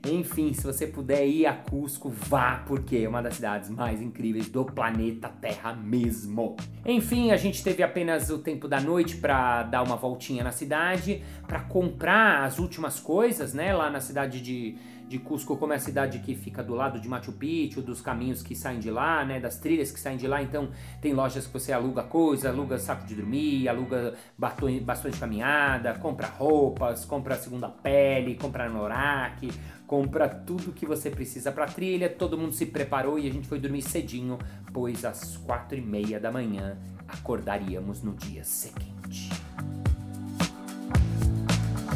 Enfim, 0.08 0.52
se 0.52 0.64
você 0.64 0.86
puder 0.86 1.24
ir 1.26 1.46
a 1.46 1.52
Cusco, 1.52 2.10
vá, 2.10 2.62
porque 2.66 2.96
é 2.96 3.08
uma 3.08 3.22
das 3.22 3.34
cidades 3.34 3.70
mais 3.70 4.02
incríveis 4.02 4.48
do 4.48 4.64
planeta 4.64 5.28
Terra 5.28 5.72
mesmo. 5.74 6.56
Enfim, 6.84 7.30
a 7.30 7.36
gente 7.36 7.62
teve 7.62 7.84
apenas 7.84 8.28
o 8.28 8.38
tempo 8.38 8.66
da 8.66 8.80
noite 8.80 9.16
para 9.16 9.62
dar 9.62 9.82
uma 9.82 9.94
voltinha 9.94 10.42
na 10.42 10.50
cidade, 10.50 11.22
para 11.46 11.60
comprar 11.60 12.44
as 12.44 12.58
últimas 12.58 12.98
coisas, 12.98 13.54
né, 13.54 13.72
lá 13.72 13.88
na 13.90 14.00
cidade 14.00 14.40
de 14.40 14.76
de 15.12 15.18
Cusco, 15.18 15.58
como 15.58 15.74
é 15.74 15.76
a 15.76 15.78
cidade 15.78 16.20
que 16.20 16.34
fica 16.34 16.62
do 16.62 16.74
lado 16.74 16.98
de 16.98 17.06
Machu 17.06 17.32
Picchu, 17.32 17.82
dos 17.82 18.00
caminhos 18.00 18.42
que 18.42 18.56
saem 18.56 18.80
de 18.80 18.90
lá, 18.90 19.22
né, 19.26 19.38
das 19.38 19.58
trilhas 19.58 19.92
que 19.92 20.00
saem 20.00 20.16
de 20.16 20.26
lá, 20.26 20.42
então 20.42 20.70
tem 21.02 21.12
lojas 21.12 21.46
que 21.46 21.52
você 21.52 21.70
aluga 21.70 22.02
coisa, 22.02 22.48
aluga 22.48 22.78
saco 22.78 23.06
de 23.06 23.14
dormir, 23.14 23.68
aluga 23.68 24.14
bastões 24.38 25.12
de 25.12 25.20
caminhada, 25.20 25.92
compra 25.98 26.26
roupas, 26.26 27.04
compra 27.04 27.36
segunda 27.36 27.68
pele, 27.68 28.36
compra 28.36 28.64
anorak, 28.64 29.52
compra 29.86 30.30
tudo 30.30 30.72
que 30.72 30.86
você 30.86 31.10
precisa 31.10 31.52
para 31.52 31.66
trilha. 31.66 32.08
Todo 32.08 32.38
mundo 32.38 32.52
se 32.52 32.64
preparou 32.64 33.18
e 33.18 33.28
a 33.28 33.30
gente 33.30 33.46
foi 33.46 33.60
dormir 33.60 33.82
cedinho, 33.82 34.38
pois 34.72 35.04
às 35.04 35.36
quatro 35.36 35.76
e 35.76 35.82
meia 35.82 36.18
da 36.18 36.32
manhã 36.32 36.78
acordaríamos 37.06 38.02
no 38.02 38.14
dia 38.14 38.44
seguinte. 38.44 39.41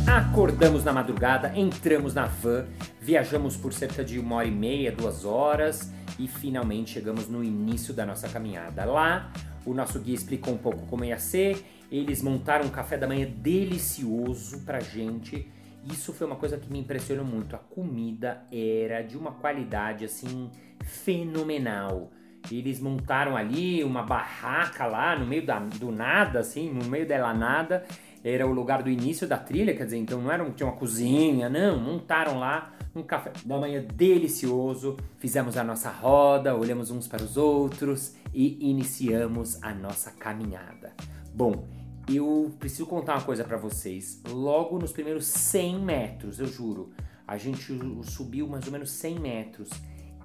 Acordamos 0.06 0.84
na 0.84 0.92
madrugada, 0.92 1.52
entramos 1.56 2.14
na 2.14 2.26
van, 2.26 2.66
viajamos 3.00 3.56
por 3.56 3.72
cerca 3.72 4.04
de 4.04 4.18
uma 4.18 4.36
hora 4.36 4.48
e 4.48 4.50
meia, 4.50 4.92
duas 4.92 5.24
horas 5.24 5.92
e 6.18 6.28
finalmente 6.28 6.92
chegamos 6.92 7.28
no 7.28 7.42
início 7.42 7.92
da 7.92 8.06
nossa 8.06 8.28
caminhada. 8.28 8.84
Lá, 8.84 9.32
o 9.64 9.74
nosso 9.74 9.98
guia 10.00 10.14
explicou 10.14 10.54
um 10.54 10.58
pouco 10.58 10.86
como 10.86 11.04
ia 11.04 11.18
ser. 11.18 11.64
Eles 11.90 12.22
montaram 12.22 12.66
um 12.66 12.70
café 12.70 12.96
da 12.96 13.06
manhã 13.06 13.28
delicioso 13.28 14.60
pra 14.64 14.80
gente 14.80 15.50
isso 15.92 16.12
foi 16.12 16.26
uma 16.26 16.36
coisa 16.36 16.58
que 16.58 16.70
me 16.70 16.80
impressionou 16.80 17.24
muito. 17.24 17.54
A 17.54 17.58
comida 17.58 18.42
era 18.50 19.02
de 19.02 19.16
uma 19.16 19.32
qualidade 19.32 20.04
assim 20.04 20.50
fenomenal. 20.82 22.10
Eles 22.50 22.80
montaram 22.80 23.36
ali 23.36 23.82
uma 23.82 24.02
barraca 24.02 24.86
lá 24.86 25.16
no 25.16 25.26
meio 25.26 25.44
da, 25.44 25.58
do 25.58 25.90
nada, 25.90 26.40
assim, 26.40 26.72
no 26.72 26.84
meio 26.86 27.06
dela 27.06 27.32
nada. 27.32 27.84
Era 28.28 28.44
o 28.44 28.52
lugar 28.52 28.82
do 28.82 28.90
início 28.90 29.24
da 29.24 29.38
trilha, 29.38 29.72
quer 29.76 29.84
dizer, 29.84 29.98
então 29.98 30.20
não 30.20 30.32
era 30.32 30.44
tinha 30.50 30.68
uma 30.68 30.74
cozinha, 30.74 31.48
não. 31.48 31.78
Montaram 31.78 32.40
lá 32.40 32.74
um 32.92 33.00
café 33.00 33.30
da 33.44 33.56
manhã 33.56 33.80
delicioso. 33.94 34.96
Fizemos 35.20 35.56
a 35.56 35.62
nossa 35.62 35.90
roda, 35.90 36.56
olhamos 36.56 36.90
uns 36.90 37.06
para 37.06 37.22
os 37.22 37.36
outros 37.36 38.16
e 38.34 38.68
iniciamos 38.68 39.62
a 39.62 39.72
nossa 39.72 40.10
caminhada. 40.10 40.92
Bom, 41.32 41.68
eu 42.12 42.52
preciso 42.58 42.84
contar 42.86 43.14
uma 43.14 43.22
coisa 43.22 43.44
para 43.44 43.56
vocês. 43.56 44.20
Logo 44.28 44.76
nos 44.76 44.90
primeiros 44.90 45.24
100 45.28 45.78
metros, 45.78 46.40
eu 46.40 46.48
juro, 46.48 46.90
a 47.28 47.38
gente 47.38 47.78
subiu 48.02 48.48
mais 48.48 48.66
ou 48.66 48.72
menos 48.72 48.90
100 48.90 49.20
metros. 49.20 49.70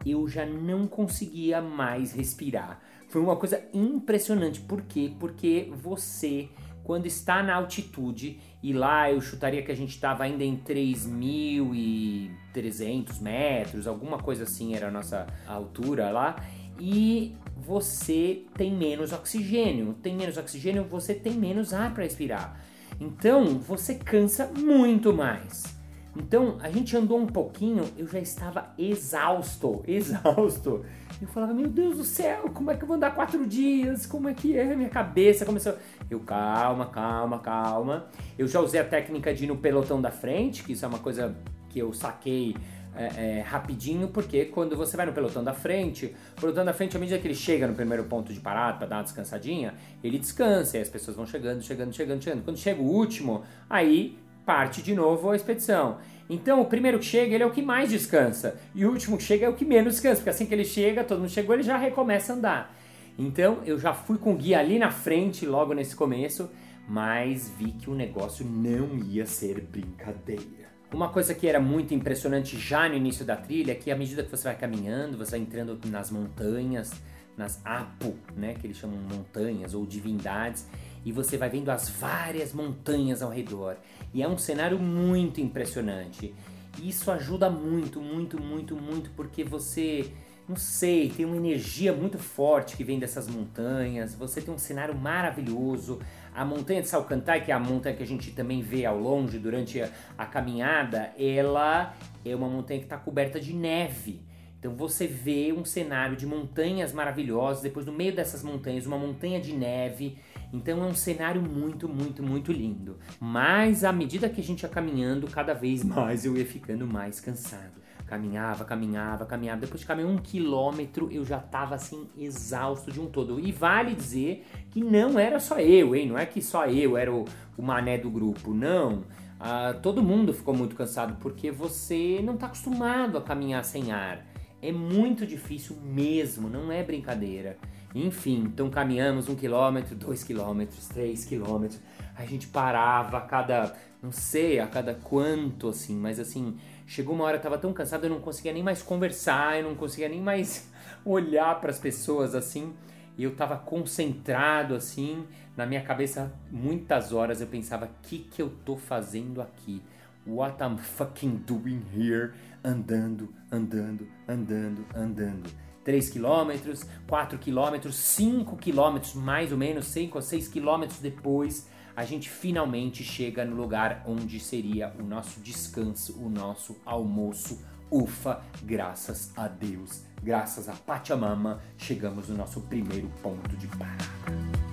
Eu 0.04 0.28
já 0.28 0.44
não 0.44 0.88
conseguia 0.88 1.62
mais 1.62 2.14
respirar. 2.14 2.82
Foi 3.10 3.22
uma 3.22 3.36
coisa 3.36 3.64
impressionante. 3.72 4.60
Por 4.60 4.82
quê? 4.82 5.14
Porque 5.20 5.72
você 5.84 6.50
quando 6.84 7.06
está 7.06 7.44
na 7.44 7.56
altitude 7.56 8.39
e 8.62 8.74
lá 8.74 9.10
eu 9.12 9.22
chutaria 9.22 9.63
que 9.63 9.72
a 9.72 9.76
gente 9.76 9.91
estava 9.91 10.24
ainda 10.24 10.44
em 10.44 10.58
3.300 10.58 13.22
metros, 13.22 13.88
alguma 13.88 14.17
coisa 14.17 14.44
assim 14.44 14.76
era 14.76 14.88
a 14.88 14.91
nossa 14.91 15.26
altura 15.48 16.12
lá, 16.12 16.36
e 16.80 17.36
você 17.58 18.44
tem 18.56 18.76
menos 18.76 19.13
oxigênio. 19.13 19.94
Tem 20.02 20.15
menos 20.15 20.38
oxigênio, 20.38 20.84
você 20.84 21.13
tem 21.13 21.34
menos 21.34 21.74
ar 21.74 21.94
para 21.94 22.04
respirar. 22.04 22.60
Então 23.00 23.60
você 23.60 23.96
cansa 23.96 24.48
muito 24.48 25.13
mais. 25.13 25.71
Então 26.15 26.58
a 26.62 26.69
gente 26.69 26.95
andou 26.95 27.17
um 27.19 27.26
pouquinho, 27.26 27.84
eu 27.97 28.08
já 28.08 28.19
estava 28.19 28.74
exausto, 28.78 29.82
exausto. 29.88 30.86
Eu 31.21 31.28
falava, 31.28 31.54
meu 31.54 31.67
Deus 31.67 31.97
do 31.97 32.04
céu, 32.04 32.50
como 32.54 32.71
é 32.71 32.76
que 32.76 32.84
eu 32.84 32.88
vou 32.88 32.97
andar 32.97 33.13
quatro 33.13 33.45
dias? 33.45 34.06
Como 34.06 34.28
é 34.28 34.34
que 34.34 34.58
é? 34.58 34.76
Minha 34.76 34.89
cabeça 34.89 35.45
começou. 35.45 35.76
Eu, 36.10 36.19
calma, 36.19 36.88
calma, 36.88 37.39
calma. 37.39 38.08
Eu 38.38 38.47
já 38.47 38.60
usei 38.60 38.80
a 38.80 38.84
técnica 38.84 39.34
de 39.34 39.45
ir 39.45 39.47
no 39.47 39.58
pelotão 39.58 40.02
da 40.02 40.12
frente, 40.12 40.63
que 40.63 40.74
isso 40.74 40.84
é 40.84 40.88
uma 40.88 41.00
coisa 41.00 41.36
que 41.69 41.80
eu 41.80 41.93
saquei 41.93 42.56
é, 42.95 43.38
é, 43.38 43.41
rapidinho, 43.41 44.10
porque 44.10 44.45
quando 44.45 44.76
você 44.76 44.97
vai 44.97 45.06
no 45.06 45.13
pelotão 45.13 45.43
da 45.43 45.54
frente, 45.54 46.13
o 46.38 46.41
pelotão 46.41 46.65
da 46.65 46.74
frente, 46.74 46.97
à 46.97 47.00
medida 47.00 47.17
que 47.19 47.28
ele 47.28 47.36
chega 47.36 47.67
no 47.67 47.74
primeiro 47.74 48.04
ponto 48.06 48.34
de 48.34 48.39
parada 48.39 48.78
para 48.80 48.88
dar 48.88 48.97
uma 48.97 49.04
descansadinha, 49.04 49.76
ele 50.04 50.19
descansa 50.19 50.78
e 50.78 50.82
as 50.82 50.89
pessoas 50.89 51.15
vão 51.15 51.26
chegando, 51.26 51.62
chegando, 51.62 51.93
chegando, 51.93 52.21
chegando. 52.21 52.43
Quando 52.43 52.58
chega 52.58 52.82
o 52.82 52.86
último, 52.86 53.43
aí 53.69 54.17
parte 54.52 54.82
de 54.82 54.94
novo 54.94 55.30
a 55.30 55.36
expedição. 55.36 56.00
Então, 56.30 56.60
o 56.60 56.66
primeiro 56.66 57.00
que 57.00 57.06
chega, 57.06 57.34
ele 57.34 57.44
é 57.44 57.46
o 57.46 57.52
que 57.52 57.62
mais 57.62 57.90
descansa. 57.90 58.60
E 58.76 58.86
o 58.86 58.92
último 58.92 59.16
que 59.16 59.24
chega 59.24 59.46
é 59.46 59.50
o 59.50 59.54
que 59.54 59.64
menos 59.64 59.94
descansa, 59.94 60.18
porque 60.18 60.30
assim 60.30 60.46
que 60.46 60.54
ele 60.54 60.66
chega, 60.66 61.06
todo 61.06 61.20
mundo 61.20 61.30
chegou, 61.30 61.56
ele 61.56 61.64
já 61.64 61.78
recomeça 61.78 62.34
a 62.34 62.36
andar. 62.36 62.76
Então, 63.18 63.60
eu 63.66 63.80
já 63.80 63.94
fui 63.94 64.18
com 64.18 64.34
o 64.34 64.36
guia 64.36 64.60
ali 64.60 64.78
na 64.78 64.92
frente, 64.92 65.46
logo 65.46 65.74
nesse 65.74 65.96
começo, 65.96 66.50
mas 66.86 67.50
vi 67.58 67.72
que 67.72 67.90
o 67.90 67.96
negócio 67.96 68.46
não 68.46 68.98
ia 68.98 69.26
ser 69.26 69.62
brincadeira. 69.62 70.70
Uma 70.94 71.08
coisa 71.08 71.34
que 71.34 71.48
era 71.48 71.62
muito 71.62 71.94
impressionante 71.94 72.58
já 72.60 72.90
no 72.90 72.96
início 72.96 73.24
da 73.24 73.38
trilha 73.38 73.72
é 73.72 73.76
que 73.76 73.90
à 73.90 73.96
medida 73.96 74.22
que 74.22 74.32
você 74.32 74.44
vai 74.44 74.58
caminhando, 74.58 75.18
você 75.18 75.32
vai 75.32 75.40
entrando 75.40 75.80
nas 75.90 76.12
montanhas, 76.12 76.92
nas 77.38 77.66
Apu, 77.66 78.16
né, 78.36 78.54
que 78.60 78.68
eles 78.68 78.76
chamam 78.76 78.98
montanhas 78.98 79.74
ou 79.74 79.86
divindades, 79.86 80.68
e 81.04 81.12
você 81.12 81.38
vai 81.38 81.50
vendo 81.50 81.70
as 81.70 81.90
várias 81.90 82.54
montanhas 82.54 83.22
ao 83.22 83.30
redor. 83.30 83.78
E 84.14 84.22
é 84.22 84.28
um 84.28 84.38
cenário 84.38 84.78
muito 84.78 85.42
impressionante. 85.42 86.34
E 86.80 86.90
isso 86.90 87.12
ajuda 87.12 87.50
muito, 87.50 88.00
muito, 88.00 88.42
muito, 88.42 88.76
muito, 88.76 89.10
porque 89.12 89.44
você, 89.44 90.12
não 90.48 90.56
sei, 90.56 91.10
tem 91.10 91.26
uma 91.26 91.36
energia 91.36 91.92
muito 91.92 92.18
forte 92.18 92.78
que 92.78 92.84
vem 92.84 93.00
dessas 93.00 93.28
montanhas. 93.28 94.16
Você 94.16 94.42
tem 94.42 94.54
um 94.54 94.58
cenário 94.58 94.96
maravilhoso. 94.96 96.00
A 96.34 96.46
montanha 96.46 96.82
de 96.82 96.88
Salcantay, 96.88 97.42
que 97.42 97.52
é 97.52 97.54
a 97.54 97.60
montanha 97.60 97.96
que 97.96 98.04
a 98.04 98.08
gente 98.08 98.32
também 98.32 98.62
vê 98.62 98.86
ao 98.86 98.98
longe 98.98 99.38
durante 99.38 99.82
a, 99.82 99.90
a 100.18 100.26
caminhada, 100.26 101.12
ela 101.18 101.94
é 102.24 102.36
uma 102.36 102.48
montanha 102.48 102.80
que 102.80 102.86
está 102.86 102.98
coberta 102.98 103.40
de 103.40 103.54
neve. 103.54 104.22
Então 104.62 104.76
você 104.76 105.08
vê 105.08 105.52
um 105.52 105.66
cenário 105.66 106.16
de 106.16 106.28
montanhas 106.28 106.94
maravilhosas, 106.94 107.64
depois 107.64 107.84
no 107.84 107.92
meio 107.92 108.16
dessas 108.16 108.44
montanhas, 108.44 108.86
uma 108.86 108.98
montanha 108.98 109.42
de 109.42 109.54
neve. 109.54 110.20
Então 110.54 110.84
é 110.84 110.86
um 110.86 110.94
cenário 110.94 111.42
muito, 111.42 111.88
muito, 111.88 112.22
muito 112.22 112.52
lindo. 112.52 112.98
Mas 113.20 113.84
à 113.84 113.92
medida 113.92 114.30
que 114.30 114.42
a 114.42 114.44
gente 114.44 114.64
ia 114.64 114.70
caminhando, 114.70 115.28
cada 115.28 115.54
vez 115.54 115.84
mais 115.84 116.26
eu 116.26 116.36
ia 116.36 116.46
ficando 116.46 116.86
mais 116.86 117.20
cansado. 117.20 117.82
Caminhava, 118.06 118.66
caminhava, 118.66 119.26
caminhava. 119.26 119.62
Depois 119.62 119.80
de 119.80 119.86
caminhar 119.86 120.10
um 120.10 120.18
quilômetro, 120.18 121.10
eu 121.12 121.24
já 121.24 121.38
estava 121.38 121.76
assim, 121.76 122.10
exausto 122.18 122.92
de 122.92 123.00
um 123.00 123.06
todo. 123.06 123.40
E 123.40 123.54
vale 123.54 123.96
dizer 123.96 124.46
que 124.70 124.84
não 124.84 125.18
era 125.18 125.40
só 125.40 125.60
eu, 125.60 125.96
hein? 125.96 126.10
Não 126.10 126.18
é 126.18 126.26
que 126.26 126.42
só 126.42 126.66
eu 126.66 126.98
era 126.98 127.14
o, 127.14 127.24
o 127.58 127.62
mané 127.62 127.98
do 127.98 128.10
grupo, 128.10 128.54
não. 128.54 129.04
Ah, 129.40 129.74
todo 129.82 130.04
mundo 130.04 130.34
ficou 130.34 130.54
muito 130.54 130.76
cansado 130.76 131.18
porque 131.22 131.50
você 131.50 132.22
não 132.24 132.36
está 132.36 132.48
acostumado 132.48 133.18
a 133.18 133.22
caminhar 133.22 133.64
sem 133.64 133.92
ar. 133.92 134.26
É 134.62 134.72
muito 134.72 135.26
difícil 135.26 135.78
mesmo, 135.82 136.48
não 136.48 136.72
é 136.72 136.84
brincadeira. 136.84 137.58
Enfim, 137.94 138.44
então 138.46 138.70
caminhamos 138.70 139.28
um 139.28 139.36
quilômetro, 139.36 139.96
dois 139.96 140.24
quilômetros, 140.24 140.88
três 140.88 141.26
quilômetros. 141.26 141.80
A 142.16 142.26
gente 142.26 142.48
parava 142.48 143.18
a 143.18 143.22
cada, 143.22 143.76
não 144.02 144.12
sei, 144.12 144.60
a 144.60 144.68
cada 144.68 144.96
quanto 144.96 145.68
assim, 145.70 145.96
mas 145.96 146.20
assim, 146.20 146.58
chegou 146.88 147.14
uma 147.14 147.26
hora 147.26 147.38
eu 147.38 147.42
tava 147.42 147.58
tão 147.58 147.74
cansado, 147.74 148.06
eu 148.06 148.10
não 148.10 148.22
conseguia 148.22 148.54
nem 148.54 148.64
mais 148.64 148.82
conversar, 148.82 149.58
eu 149.58 149.64
não 149.64 149.76
conseguia 149.76 150.08
nem 150.08 150.22
mais 150.22 150.70
olhar 151.04 151.60
para 151.60 151.70
as 151.70 151.80
pessoas 151.80 152.34
assim. 152.34 152.74
E 153.18 153.24
eu 153.24 153.36
tava 153.36 153.58
concentrado 153.58 154.74
assim, 154.74 155.26
na 155.58 155.66
minha 155.66 155.82
cabeça 155.82 156.32
muitas 156.50 157.12
horas 157.12 157.42
eu 157.42 157.48
pensava: 157.48 157.86
"O 157.86 157.90
que 158.02 158.20
que 158.20 158.42
eu 158.42 158.50
tô 158.66 158.78
fazendo 158.78 159.42
aqui? 159.42 159.82
What 160.26 160.64
I'm 160.64 160.78
fucking 160.78 161.44
doing 161.46 161.82
here?" 161.94 162.32
andando, 162.64 163.34
andando, 163.52 164.08
andando, 164.28 164.86
andando. 164.96 165.71
3 165.84 166.10
quilômetros, 166.10 166.86
4 167.08 167.38
quilômetros, 167.39 167.96
5 167.96 168.56
quilômetros, 168.58 169.13
mais 169.13 169.52
ou 169.52 169.58
menos 169.58 169.86
5 169.88 170.17
ou 170.17 170.22
6 170.22 170.48
quilômetros 170.48 171.00
depois, 171.00 171.67
a 171.96 172.06
gente 172.06 172.30
finalmente 172.30 173.04
chega 173.04 173.44
no 173.44 173.56
lugar 173.56 174.04
onde 174.08 174.39
seria 174.39 174.94
o 175.00 175.04
nosso 175.04 175.39
descanso, 175.39 176.17
o 176.20 176.30
nosso 176.30 176.78
almoço. 176.86 177.60
Ufa, 177.89 178.41
graças 178.63 179.34
a 179.36 179.48
Deus, 179.50 180.04
graças 180.24 180.70
a 180.70 180.74
Pachamama, 180.74 181.62
chegamos 181.78 182.30
no 182.30 182.38
nosso 182.38 182.62
primeiro 182.62 183.10
ponto 183.22 183.58
de 183.58 183.67
parada. 183.67 184.71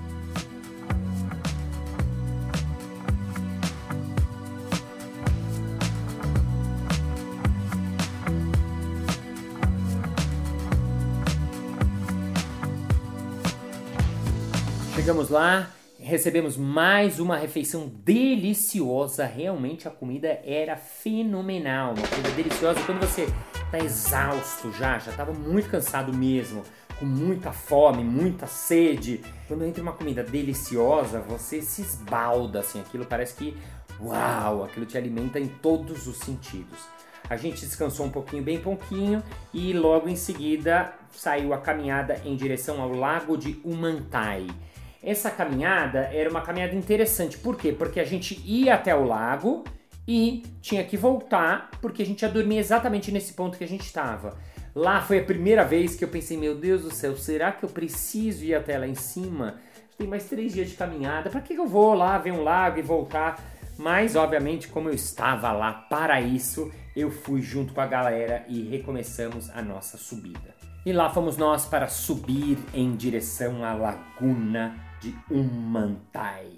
Chegamos 15.28 15.30
lá, 15.30 15.70
recebemos 15.98 16.56
mais 16.56 17.20
uma 17.20 17.36
refeição 17.36 17.86
deliciosa. 18.02 19.26
Realmente 19.26 19.86
a 19.86 19.90
comida 19.90 20.40
era 20.42 20.74
fenomenal, 20.74 21.92
uma 21.94 22.08
comida 22.08 22.30
deliciosa. 22.30 22.80
Quando 22.86 23.00
você 23.00 23.28
está 23.62 23.78
exausto 23.78 24.72
já, 24.72 24.98
já 24.98 25.10
estava 25.10 25.34
muito 25.34 25.68
cansado 25.68 26.14
mesmo, 26.14 26.62
com 26.98 27.04
muita 27.04 27.52
fome, 27.52 28.02
muita 28.02 28.46
sede, 28.46 29.20
quando 29.46 29.66
entra 29.66 29.82
uma 29.82 29.92
comida 29.92 30.22
deliciosa, 30.24 31.20
você 31.20 31.60
se 31.60 31.82
esbalda 31.82 32.60
assim, 32.60 32.80
aquilo 32.80 33.04
parece 33.04 33.34
que 33.34 33.54
uau, 34.00 34.64
aquilo 34.64 34.86
te 34.86 34.96
alimenta 34.96 35.38
em 35.38 35.48
todos 35.48 36.06
os 36.06 36.16
sentidos. 36.16 36.78
A 37.28 37.36
gente 37.36 37.60
descansou 37.60 38.06
um 38.06 38.10
pouquinho, 38.10 38.42
bem 38.42 38.58
pouquinho, 38.58 39.22
e 39.52 39.74
logo 39.74 40.08
em 40.08 40.16
seguida 40.16 40.94
saiu 41.12 41.52
a 41.52 41.58
caminhada 41.58 42.18
em 42.24 42.34
direção 42.34 42.80
ao 42.80 42.90
Lago 42.90 43.36
de 43.36 43.60
Umantai. 43.62 44.46
Essa 45.02 45.30
caminhada 45.30 46.10
era 46.12 46.28
uma 46.28 46.40
caminhada 46.40 46.74
interessante. 46.74 47.38
Por 47.38 47.56
quê? 47.56 47.72
Porque 47.72 48.00
a 48.00 48.04
gente 48.04 48.42
ia 48.44 48.74
até 48.74 48.94
o 48.94 49.04
lago 49.04 49.64
e 50.06 50.42
tinha 50.60 50.82
que 50.84 50.96
voltar, 50.96 51.70
porque 51.80 52.02
a 52.02 52.06
gente 52.06 52.22
ia 52.22 52.28
dormir 52.28 52.58
exatamente 52.58 53.12
nesse 53.12 53.34
ponto 53.34 53.58
que 53.58 53.64
a 53.64 53.68
gente 53.68 53.84
estava. 53.84 54.36
Lá 54.74 55.00
foi 55.00 55.18
a 55.18 55.24
primeira 55.24 55.64
vez 55.64 55.94
que 55.94 56.04
eu 56.04 56.08
pensei, 56.08 56.36
meu 56.36 56.54
Deus 56.54 56.82
do 56.82 56.92
céu, 56.92 57.16
será 57.16 57.52
que 57.52 57.64
eu 57.64 57.68
preciso 57.68 58.44
ir 58.44 58.54
até 58.54 58.78
lá 58.78 58.86
em 58.86 58.94
cima? 58.94 59.56
Tem 59.96 60.06
mais 60.06 60.24
três 60.24 60.52
dias 60.52 60.70
de 60.70 60.76
caminhada, 60.76 61.30
para 61.30 61.40
que 61.40 61.54
eu 61.54 61.66
vou 61.66 61.94
lá 61.94 62.16
ver 62.18 62.32
um 62.32 62.42
lago 62.42 62.78
e 62.78 62.82
voltar? 62.82 63.42
Mas, 63.76 64.16
obviamente, 64.16 64.68
como 64.68 64.88
eu 64.88 64.94
estava 64.94 65.52
lá 65.52 65.72
para 65.72 66.20
isso, 66.20 66.72
eu 66.96 67.10
fui 67.10 67.40
junto 67.42 67.72
com 67.72 67.80
a 67.80 67.86
galera 67.86 68.44
e 68.48 68.62
recomeçamos 68.62 69.50
a 69.50 69.62
nossa 69.62 69.96
subida. 69.96 70.56
E 70.86 70.92
lá 70.92 71.10
fomos 71.10 71.36
nós 71.36 71.66
para 71.66 71.86
subir 71.86 72.58
em 72.72 72.96
direção 72.96 73.64
à 73.64 73.74
laguna 73.74 74.87
de 75.00 75.14
Umantai. 75.30 76.50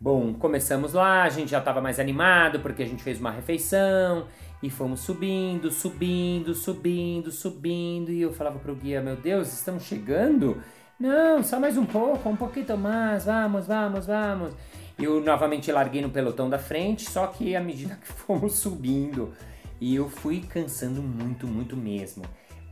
Bom, 0.00 0.32
começamos 0.32 0.94
lá, 0.94 1.24
a 1.24 1.28
gente 1.28 1.50
já 1.50 1.58
estava 1.58 1.80
mais 1.80 2.00
animado 2.00 2.60
porque 2.60 2.82
a 2.82 2.86
gente 2.86 3.02
fez 3.02 3.20
uma 3.20 3.30
refeição 3.30 4.26
e 4.62 4.70
fomos 4.70 5.00
subindo, 5.00 5.70
subindo, 5.70 6.54
subindo, 6.54 7.30
subindo. 7.30 8.10
E 8.10 8.22
eu 8.22 8.32
falava 8.32 8.58
pro 8.58 8.74
guia: 8.74 9.00
Meu 9.00 9.16
Deus, 9.16 9.52
estamos 9.52 9.84
chegando? 9.84 10.62
Não, 10.98 11.42
só 11.42 11.58
mais 11.58 11.76
um 11.76 11.86
pouco, 11.86 12.28
um 12.28 12.36
pouquinho 12.36 12.76
mais, 12.76 13.24
vamos, 13.24 13.66
vamos, 13.66 14.06
vamos. 14.06 14.54
Eu 14.98 15.20
novamente 15.22 15.72
larguei 15.72 16.02
no 16.02 16.10
pelotão 16.10 16.50
da 16.50 16.58
frente, 16.58 17.10
só 17.10 17.26
que 17.26 17.56
à 17.56 17.60
medida 17.60 17.96
que 18.02 18.06
fomos 18.06 18.54
subindo, 18.54 19.32
e 19.80 19.94
eu 19.94 20.10
fui 20.10 20.42
cansando 20.42 21.02
muito, 21.02 21.46
muito 21.46 21.76
mesmo. 21.76 22.22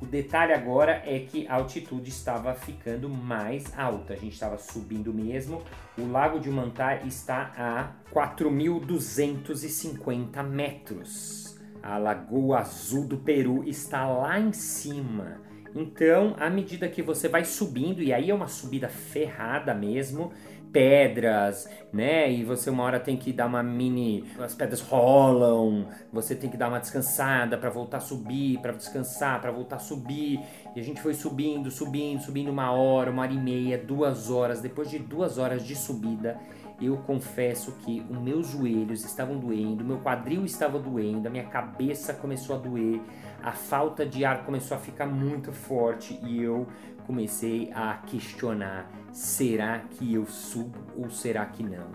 O 0.01 0.07
detalhe 0.07 0.53
agora 0.53 1.03
é 1.05 1.19
que 1.19 1.49
a 1.49 1.55
altitude 1.55 2.09
estava 2.09 2.55
ficando 2.55 3.09
mais 3.09 3.77
alta, 3.77 4.13
a 4.13 4.17
gente 4.17 4.35
estava 4.35 4.57
subindo 4.57 5.13
mesmo. 5.13 5.61
O 5.99 6.07
Lago 6.07 6.39
de 6.39 6.49
Humantar 6.49 7.05
está 7.05 7.53
a 7.57 7.91
4.250 8.15 10.41
metros. 10.45 11.59
A 11.83 11.99
Lagoa 11.99 12.61
Azul 12.61 13.09
do 13.09 13.19
Peru 13.19 13.65
está 13.65 14.07
lá 14.07 14.39
em 14.39 14.53
cima. 14.53 15.41
Então, 15.75 16.37
à 16.39 16.49
medida 16.49 16.89
que 16.89 17.03
você 17.03 17.29
vai 17.29 17.45
subindo, 17.45 18.01
e 18.01 18.13
aí 18.13 18.31
é 18.31 18.35
uma 18.35 18.49
subida 18.49 18.89
ferrada 18.89 19.75
mesmo, 19.75 20.33
pedras, 20.73 21.69
né? 21.93 22.31
E 22.31 22.45
você 22.45 22.71
uma 22.71 22.83
hora 22.83 23.01
tem 23.01 23.17
que 23.17 23.33
dar 23.33 23.47
uma 23.47 23.63
mini, 23.63 24.25
as 24.39 24.55
pedras 24.55 24.81
rolam, 24.81 25.87
você 26.13 26.35
tem 26.35 26.51
que 26.51 26.57
dar 26.57 26.69
uma 26.69 26.79
descansada 26.79 27.57
para 27.57 27.71
voltar 27.71 27.99
a 27.99 28.01
subir, 28.01 28.59
para 28.61 28.73
descansar, 28.73 29.41
para 29.41 29.51
voltar 29.51 29.77
a 29.77 29.81
subir. 29.81 30.41
E 30.75 30.81
a 30.81 30.83
gente 30.83 31.01
foi 31.01 31.15
subindo, 31.15 31.71
subindo, 31.71 32.21
subindo 32.21 32.51
uma 32.51 32.71
hora, 32.73 33.11
uma 33.11 33.23
hora 33.23 33.33
e 33.33 33.39
meia, 33.39 33.79
duas 33.79 34.31
horas. 34.31 34.61
Depois 34.61 34.91
de 34.91 34.99
duas 34.99 35.39
horas 35.39 35.65
de 35.65 35.75
subida, 35.75 36.39
eu 36.81 36.97
confesso 36.99 37.73
que 37.85 38.05
os 38.09 38.19
meus 38.19 38.49
joelhos 38.49 39.05
estavam 39.05 39.39
doendo, 39.39 39.85
meu 39.85 39.99
quadril 39.99 40.45
estava 40.45 40.79
doendo, 40.79 41.27
a 41.27 41.31
minha 41.31 41.47
cabeça 41.47 42.15
começou 42.15 42.55
a 42.55 42.59
doer, 42.59 43.01
a 43.43 43.53
falta 43.53 44.07
de 44.07 44.25
ar 44.25 44.45
começou 44.45 44.77
a 44.77 44.81
ficar 44.81 45.07
muito 45.07 45.53
forte 45.53 46.19
e 46.23 46.41
eu 46.41 46.69
comecei 47.05 47.73
a 47.75 47.95
questionar: 48.07 48.89
será 49.19 49.81
que 49.81 50.15
eu 50.15 50.25
subo 50.27 50.79
ou 50.97 51.11
será 51.11 51.45
que 51.45 51.65
não? 51.65 51.89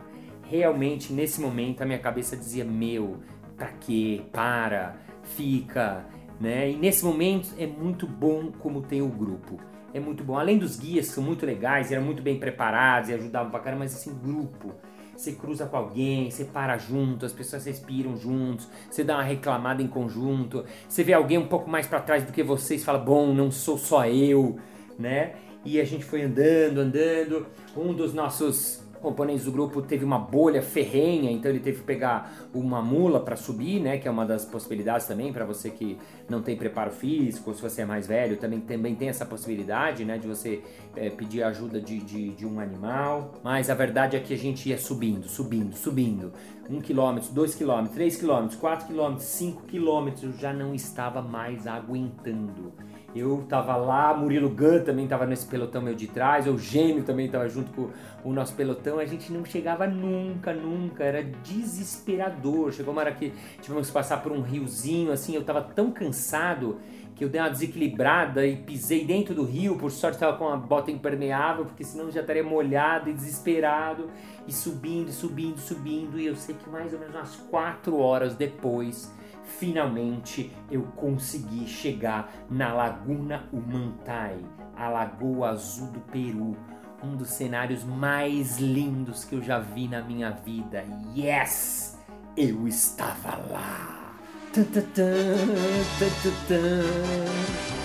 Realmente, 0.44 1.14
nesse 1.14 1.40
momento, 1.40 1.82
a 1.82 1.86
minha 1.86 2.00
cabeça 2.00 2.36
dizia: 2.36 2.66
meu, 2.66 3.22
pra 3.56 3.70
quê? 3.70 4.24
Para, 4.34 4.98
fica, 5.24 6.06
né? 6.40 6.70
E 6.72 6.76
nesse 6.76 7.06
momento 7.06 7.50
é 7.58 7.66
muito 7.66 8.06
bom 8.06 8.52
como 8.60 8.82
tem 8.82 9.02
o 9.02 9.08
grupo. 9.08 9.58
É 9.94 10.02
muito 10.02 10.22
bom. 10.22 10.38
Além 10.38 10.58
dos 10.58 10.76
guias 10.76 11.08
que 11.08 11.14
são 11.14 11.24
muito 11.24 11.46
legais, 11.46 11.92
eram 11.92 12.04
muito 12.04 12.22
bem 12.22 12.38
preparados 12.38 13.10
e 13.10 13.14
ajudavam 13.14 13.50
pra 13.50 13.62
caramba, 13.62 13.86
mas 13.86 13.96
assim, 13.96 14.14
grupo 14.14 14.74
você 15.16 15.32
cruza 15.32 15.68
com 15.68 15.78
alguém, 15.78 16.30
você 16.30 16.44
para 16.44 16.76
junto, 16.76 17.24
as 17.24 17.32
pessoas 17.32 17.66
respiram 17.66 18.18
juntos, 18.18 18.68
você 18.90 19.04
dá 19.04 19.14
uma 19.14 19.24
reclamada 19.24 19.82
em 19.82 19.88
conjunto, 19.88 20.66
você 20.90 21.04
vê 21.04 21.14
alguém 21.14 21.38
um 21.38 21.48
pouco 21.48 21.70
mais 21.70 21.86
para 21.86 22.00
trás 22.00 22.24
do 22.24 22.34
que 22.34 22.42
você 22.42 22.76
e 22.76 22.80
fala, 22.80 22.98
bom, 22.98 23.32
não 23.32 23.52
sou 23.52 23.78
só 23.78 24.08
eu, 24.08 24.58
né? 24.98 25.36
E 25.66 25.80
a 25.80 25.86
gente 25.86 26.04
foi 26.04 26.24
andando, 26.24 26.80
andando. 26.80 27.48
Um 27.76 27.94
dos 27.94 28.14
nossos 28.14 28.84
componentes 29.04 29.44
do 29.44 29.52
grupo 29.52 29.82
teve 29.82 30.06
uma 30.06 30.18
bolha 30.18 30.62
ferrenha, 30.62 31.30
então 31.30 31.52
ele 31.52 31.60
teve 31.60 31.80
que 31.80 31.84
pegar 31.84 32.50
uma 32.54 32.82
mula 32.82 33.20
para 33.20 33.36
subir, 33.36 33.82
né, 33.82 33.98
que 33.98 34.08
é 34.08 34.12
uma 34.12 34.26
das 34.26 34.46
possibilidades 34.46 35.06
também 35.06 35.34
para 35.34 35.44
você 35.44 35.70
que 35.70 35.98
não 36.30 36.42
tem 36.42 36.56
preparo 36.56 36.90
físico, 36.90 37.50
ou 37.50 37.56
se 37.56 37.62
você 37.62 37.82
é 37.82 37.86
mais 37.86 38.08
velho, 38.08 38.38
também, 38.38 38.62
também 38.62 38.96
tem 38.96 39.10
essa 39.10 39.26
possibilidade, 39.26 40.06
né, 40.06 40.18
de 40.18 40.26
você 40.26 40.64
é, 40.96 41.10
pedir 41.10 41.44
ajuda 41.44 41.82
de, 41.82 42.00
de, 42.00 42.30
de, 42.30 42.46
um 42.46 42.62
animal. 42.62 43.34
Mas 43.44 43.70
a 43.70 43.76
verdade 43.76 44.16
é 44.16 44.22
que 44.22 44.34
a 44.34 44.38
gente 44.38 44.70
ia 44.70 44.78
subindo, 44.78 45.28
subindo, 45.28 45.76
subindo. 45.76 46.32
Um 46.70 46.80
quilômetro, 46.80 47.34
dois 47.34 47.54
quilômetros, 47.54 47.94
três 47.94 48.16
quilômetros, 48.16 48.58
quatro 48.58 48.88
quilômetros, 48.88 49.26
cinco 49.26 49.64
quilômetros, 49.64 50.24
eu 50.24 50.32
já 50.32 50.54
não 50.54 50.74
estava 50.74 51.22
mais 51.22 51.68
aguentando. 51.68 52.72
Eu 53.16 53.46
tava 53.48 53.76
lá, 53.76 54.12
Murilo 54.14 54.50
Gun 54.50 54.84
também 54.84 55.08
tava 55.08 55.28
nesse 55.28 55.46
pelotão 55.46 55.82
meu 55.82 55.94
de 55.94 56.08
trás, 56.08 56.48
o 56.48 56.58
Gêmeo 56.58 57.04
também 57.04 57.30
tava 57.30 57.48
junto 57.48 57.72
com 57.72 57.92
o 58.24 58.34
nosso 58.34 58.56
pelotão, 58.56 58.98
a 58.98 59.06
gente 59.06 59.32
não 59.32 59.46
chegava 59.46 59.86
nunca, 59.86 60.52
nunca, 60.52 61.04
era 61.04 61.24
desesperador. 61.24 62.72
Chegou 62.72 62.92
uma 62.92 63.02
hora 63.02 63.12
que 63.12 63.32
tivemos 63.62 63.88
que 63.88 63.94
passar 63.94 64.24
por 64.24 64.32
um 64.32 64.42
riozinho, 64.42 65.12
assim, 65.12 65.36
eu 65.36 65.44
tava 65.44 65.62
tão 65.62 65.92
cansado 65.92 66.80
que 67.16 67.24
eu 67.24 67.30
dei 67.30 67.40
uma 67.40 67.50
desequilibrada 67.50 68.48
e 68.48 68.56
pisei 68.56 69.06
dentro 69.06 69.36
do 69.36 69.44
rio, 69.44 69.78
por 69.78 69.92
sorte 69.92 70.18
tava 70.18 70.36
com 70.36 70.50
a 70.50 70.58
bota 70.58 70.90
impermeável, 70.90 71.66
porque 71.66 71.84
senão 71.84 72.10
já 72.10 72.22
estaria 72.22 72.44
molhado 72.44 73.12
e 73.12 73.14
desesperado, 73.14 74.10
e 74.48 74.52
subindo, 74.52 75.12
subindo, 75.12 75.60
subindo, 75.60 76.20
e 76.20 76.26
eu 76.26 76.36
sei 76.36 76.56
que 76.56 76.68
mais 76.68 76.92
ou 76.92 77.00
menos 77.00 77.14
umas 77.14 77.36
quatro 77.36 78.00
horas 78.00 78.36
depois 78.36 79.14
finalmente 79.44 80.52
eu 80.72 80.84
consegui 80.96 81.68
chegar 81.68 82.32
na 82.50 82.74
Laguna 82.74 83.48
Humantai, 83.52 84.40
a 84.76 84.90
Lagoa 84.90 85.50
Azul 85.50 85.92
do 85.92 86.00
Peru, 86.00 86.56
um 87.04 87.16
dos 87.16 87.30
cenários 87.30 87.84
mais 87.84 88.58
lindos 88.58 89.26
que 89.26 89.36
eu 89.36 89.42
já 89.42 89.60
vi 89.60 89.88
na 89.88 90.02
minha 90.02 90.32
vida. 90.32 90.84
Yes! 91.16 92.00
Eu 92.36 92.68
estava 92.68 93.38
lá! 93.52 94.04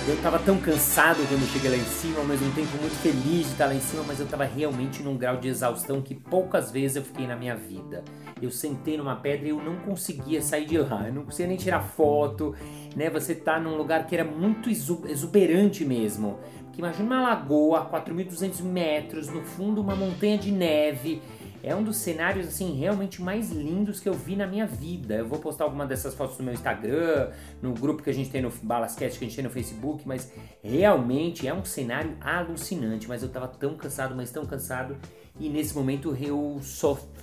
Eu 0.07 0.23
tava 0.23 0.39
tão 0.39 0.59
cansado 0.59 1.17
quando 1.29 1.51
cheguei 1.51 1.71
lá 1.71 1.77
em 1.79 1.85
cima, 1.85 2.19
ao 2.19 2.27
mesmo 2.27 2.53
tempo 2.53 2.77
muito 2.79 2.97
feliz 3.03 3.47
de 3.47 3.53
estar 3.53 3.67
lá 3.67 3.75
em 3.75 3.81
cima, 3.81 4.05
mas 4.07 4.21
eu 4.21 4.27
tava 4.27 4.45
realmente 4.45 5.03
num 5.03 5.17
grau 5.17 5.39
de 5.39 5.49
exaustão 5.49 6.03
que 6.03 6.15
poucas 6.15 6.71
vezes 6.71 6.97
eu 6.99 7.03
fiquei 7.03 7.27
na 7.27 7.35
minha 7.37 7.57
vida. 7.57 8.05
Eu 8.41 8.51
sentei 8.51 8.97
numa 8.97 9.17
pedra 9.17 9.47
e 9.47 9.51
eu 9.51 9.63
não 9.63 9.77
conseguia 9.77 10.41
sair 10.41 10.67
de 10.67 10.79
lá, 10.79 11.09
eu 11.09 11.15
não 11.15 11.25
conseguia 11.25 11.49
nem 11.49 11.57
tirar 11.57 11.81
foto, 11.81 12.55
né? 12.95 13.11
Você 13.11 13.35
tá 13.35 13.59
num 13.59 13.77
lugar 13.77 14.07
que 14.07 14.15
era 14.15 14.25
muito 14.25 14.71
exuberante 14.71 15.85
mesmo. 15.85 16.39
Porque 16.65 16.81
imagina 16.81 17.05
uma 17.05 17.23
lagoa 17.23 17.81
a 17.81 17.87
4.200 17.87 18.63
metros, 18.63 19.29
no 19.29 19.43
fundo 19.43 19.81
uma 19.81 19.97
montanha 19.97 20.39
de 20.39 20.53
neve, 20.53 21.21
é 21.63 21.75
um 21.75 21.83
dos 21.83 21.97
cenários 21.97 22.47
assim 22.47 22.79
realmente 22.79 23.21
mais 23.21 23.51
lindos 23.51 23.99
que 23.99 24.09
eu 24.09 24.15
vi 24.15 24.37
na 24.37 24.47
minha 24.47 24.67
vida. 24.67 25.17
Eu 25.17 25.29
vou 25.29 25.39
postar 25.39 25.65
alguma 25.65 25.87
dessas 25.87 26.15
fotos 26.15 26.39
no 26.39 26.45
meu 26.45 26.55
Instagram, 26.55 27.31
no 27.61 27.75
grupo 27.75 28.03
que 28.03 28.11
a 28.11 28.15
gente 28.15 28.31
tem 28.31 28.41
no 28.41 28.51
Balascast, 28.63 29.19
que 29.19 29.25
a 29.25 29.29
gente 29.29 29.37
tem 29.37 29.45
no 29.45 29.51
Facebook, 29.51 30.07
mas 30.07 30.33
realmente 30.63 31.49
é 31.49 31.53
um 31.53 31.65
cenário 31.65 32.17
alucinante. 32.21 33.09
Mas 33.09 33.23
eu 33.23 33.29
tava 33.29 33.49
tão 33.49 33.75
cansado, 33.77 34.15
mas 34.15 34.31
tão 34.31 34.47
cansado, 34.47 34.97
e 35.39 35.49
nesse 35.49 35.75
momento 35.75 36.17
eu 36.21 36.59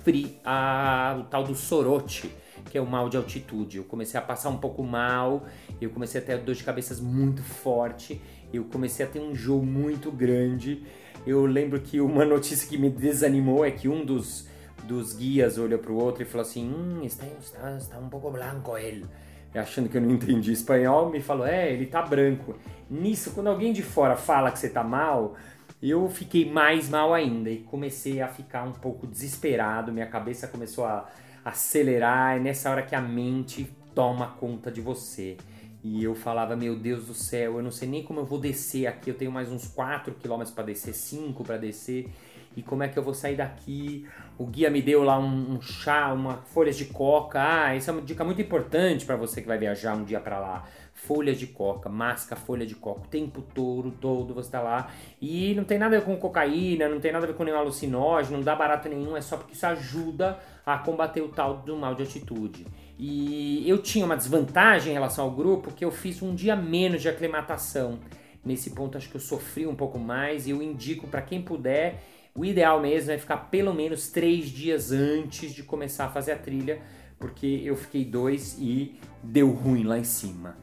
sofri 0.06 0.38
a, 0.44 1.16
o 1.18 1.24
tal 1.24 1.42
do 1.42 1.54
sorote, 1.54 2.30
que 2.70 2.78
é 2.78 2.80
o 2.80 2.86
mal 2.86 3.08
de 3.08 3.16
altitude. 3.16 3.78
Eu 3.78 3.84
comecei 3.84 4.18
a 4.18 4.22
passar 4.22 4.50
um 4.50 4.58
pouco 4.58 4.82
mal, 4.82 5.44
eu 5.80 5.90
comecei 5.90 6.20
a 6.20 6.24
ter 6.24 6.38
dor 6.38 6.54
de 6.54 6.62
cabeça 6.62 6.94
muito 7.02 7.42
forte, 7.42 8.20
eu 8.52 8.64
comecei 8.64 9.04
a 9.04 9.08
ter 9.08 9.20
um 9.20 9.32
enjoo 9.32 9.62
muito 9.62 10.10
grande. 10.12 10.84
Eu 11.26 11.44
lembro 11.44 11.80
que 11.80 12.00
uma 12.00 12.24
notícia 12.24 12.68
que 12.68 12.78
me 12.78 12.88
desanimou 12.88 13.64
é 13.64 13.70
que 13.70 13.88
um 13.88 14.04
dos, 14.04 14.48
dos 14.84 15.12
guias 15.12 15.58
olhou 15.58 15.78
para 15.78 15.92
o 15.92 15.96
outro 15.96 16.22
e 16.22 16.26
falou 16.26 16.46
assim: 16.46 16.68
hum, 16.68 17.02
está, 17.02 17.26
está, 17.40 17.76
está 17.76 17.98
um 17.98 18.08
pouco 18.08 18.30
branco 18.30 18.78
ele. 18.78 19.04
Achando 19.54 19.88
que 19.88 19.96
eu 19.96 20.02
não 20.02 20.10
entendi 20.10 20.52
espanhol, 20.52 21.10
me 21.10 21.20
falou: 21.20 21.46
é, 21.46 21.72
ele 21.72 21.86
tá 21.86 22.02
branco. 22.02 22.54
Nisso, 22.88 23.32
quando 23.32 23.48
alguém 23.48 23.72
de 23.72 23.82
fora 23.82 24.14
fala 24.14 24.52
que 24.52 24.58
você 24.58 24.68
tá 24.68 24.84
mal, 24.84 25.34
eu 25.82 26.08
fiquei 26.08 26.50
mais 26.50 26.88
mal 26.88 27.12
ainda 27.12 27.50
e 27.50 27.58
comecei 27.58 28.20
a 28.20 28.28
ficar 28.28 28.64
um 28.64 28.72
pouco 28.72 29.06
desesperado. 29.06 29.92
Minha 29.92 30.06
cabeça 30.06 30.48
começou 30.48 30.84
a 30.84 31.08
acelerar. 31.44 32.36
É 32.36 32.40
nessa 32.40 32.70
hora 32.70 32.82
que 32.82 32.94
a 32.94 33.00
mente 33.00 33.70
toma 33.94 34.28
conta 34.28 34.70
de 34.70 34.80
você. 34.80 35.36
E 35.84 36.02
eu 36.02 36.14
falava, 36.14 36.56
meu 36.56 36.76
Deus 36.76 37.06
do 37.06 37.14
céu, 37.14 37.58
eu 37.58 37.62
não 37.62 37.70
sei 37.70 37.88
nem 37.88 38.02
como 38.02 38.20
eu 38.20 38.24
vou 38.24 38.40
descer 38.40 38.86
aqui. 38.86 39.10
Eu 39.10 39.14
tenho 39.14 39.30
mais 39.30 39.52
uns 39.52 39.68
4 39.68 40.14
km 40.14 40.42
para 40.54 40.64
descer, 40.64 40.94
5 40.94 41.44
para 41.44 41.56
descer. 41.56 42.10
E 42.56 42.62
como 42.62 42.82
é 42.82 42.88
que 42.88 42.98
eu 42.98 43.02
vou 43.02 43.12
sair 43.12 43.36
daqui? 43.36 44.06
O 44.38 44.46
guia 44.46 44.70
me 44.70 44.80
deu 44.80 45.04
lá 45.04 45.18
um, 45.18 45.52
um 45.52 45.60
chá, 45.60 46.12
uma 46.12 46.38
folhas 46.38 46.76
de 46.76 46.86
coca. 46.86 47.38
Ah, 47.40 47.76
isso 47.76 47.90
é 47.90 47.92
uma 47.92 48.02
dica 48.02 48.24
muito 48.24 48.40
importante 48.40 49.04
para 49.04 49.14
você 49.14 49.42
que 49.42 49.46
vai 49.46 49.58
viajar 49.58 49.94
um 49.94 50.04
dia 50.04 50.18
para 50.18 50.40
lá. 50.40 50.64
Folhas 50.96 51.38
de 51.38 51.46
coca, 51.46 51.90
masca 51.90 52.34
folha 52.34 52.64
de 52.64 52.74
coca, 52.74 53.02
o 53.02 53.06
tempo 53.06 53.42
todo, 53.54 53.90
todo 53.90 54.32
você 54.32 54.50
tá 54.50 54.62
lá. 54.62 54.90
E 55.20 55.54
não 55.54 55.62
tem 55.62 55.78
nada 55.78 55.94
a 55.94 55.98
ver 56.00 56.06
com 56.06 56.16
cocaína, 56.16 56.88
não 56.88 56.98
tem 56.98 57.12
nada 57.12 57.26
a 57.26 57.28
ver 57.28 57.34
com 57.36 57.44
nenhum 57.44 57.58
alucinógeno, 57.58 58.38
não 58.38 58.44
dá 58.44 58.56
barato 58.56 58.88
nenhum, 58.88 59.14
é 59.14 59.20
só 59.20 59.36
porque 59.36 59.52
isso 59.52 59.66
ajuda 59.66 60.38
a 60.64 60.78
combater 60.78 61.20
o 61.20 61.28
tal 61.28 61.58
do 61.58 61.76
mal 61.76 61.94
de 61.94 62.02
atitude. 62.02 62.66
E 62.98 63.62
eu 63.68 63.78
tinha 63.78 64.06
uma 64.06 64.16
desvantagem 64.16 64.90
em 64.90 64.94
relação 64.94 65.26
ao 65.26 65.30
grupo 65.30 65.70
que 65.70 65.84
eu 65.84 65.90
fiz 65.90 66.22
um 66.22 66.34
dia 66.34 66.56
menos 66.56 67.02
de 67.02 67.10
aclimatação. 67.10 68.00
Nesse 68.42 68.70
ponto 68.70 68.96
acho 68.96 69.10
que 69.10 69.16
eu 69.16 69.20
sofri 69.20 69.66
um 69.66 69.74
pouco 69.74 69.98
mais 69.98 70.46
e 70.46 70.50
eu 70.50 70.62
indico 70.62 71.06
para 71.06 71.20
quem 71.20 71.42
puder, 71.42 72.02
o 72.34 72.44
ideal 72.44 72.80
mesmo 72.80 73.12
é 73.12 73.18
ficar 73.18 73.36
pelo 73.50 73.74
menos 73.74 74.08
três 74.08 74.48
dias 74.48 74.92
antes 74.92 75.52
de 75.52 75.62
começar 75.62 76.06
a 76.06 76.08
fazer 76.08 76.32
a 76.32 76.38
trilha, 76.38 76.80
porque 77.18 77.62
eu 77.64 77.76
fiquei 77.76 78.04
dois 78.04 78.56
e 78.58 78.98
deu 79.22 79.50
ruim 79.50 79.84
lá 79.84 79.98
em 79.98 80.04
cima. 80.04 80.56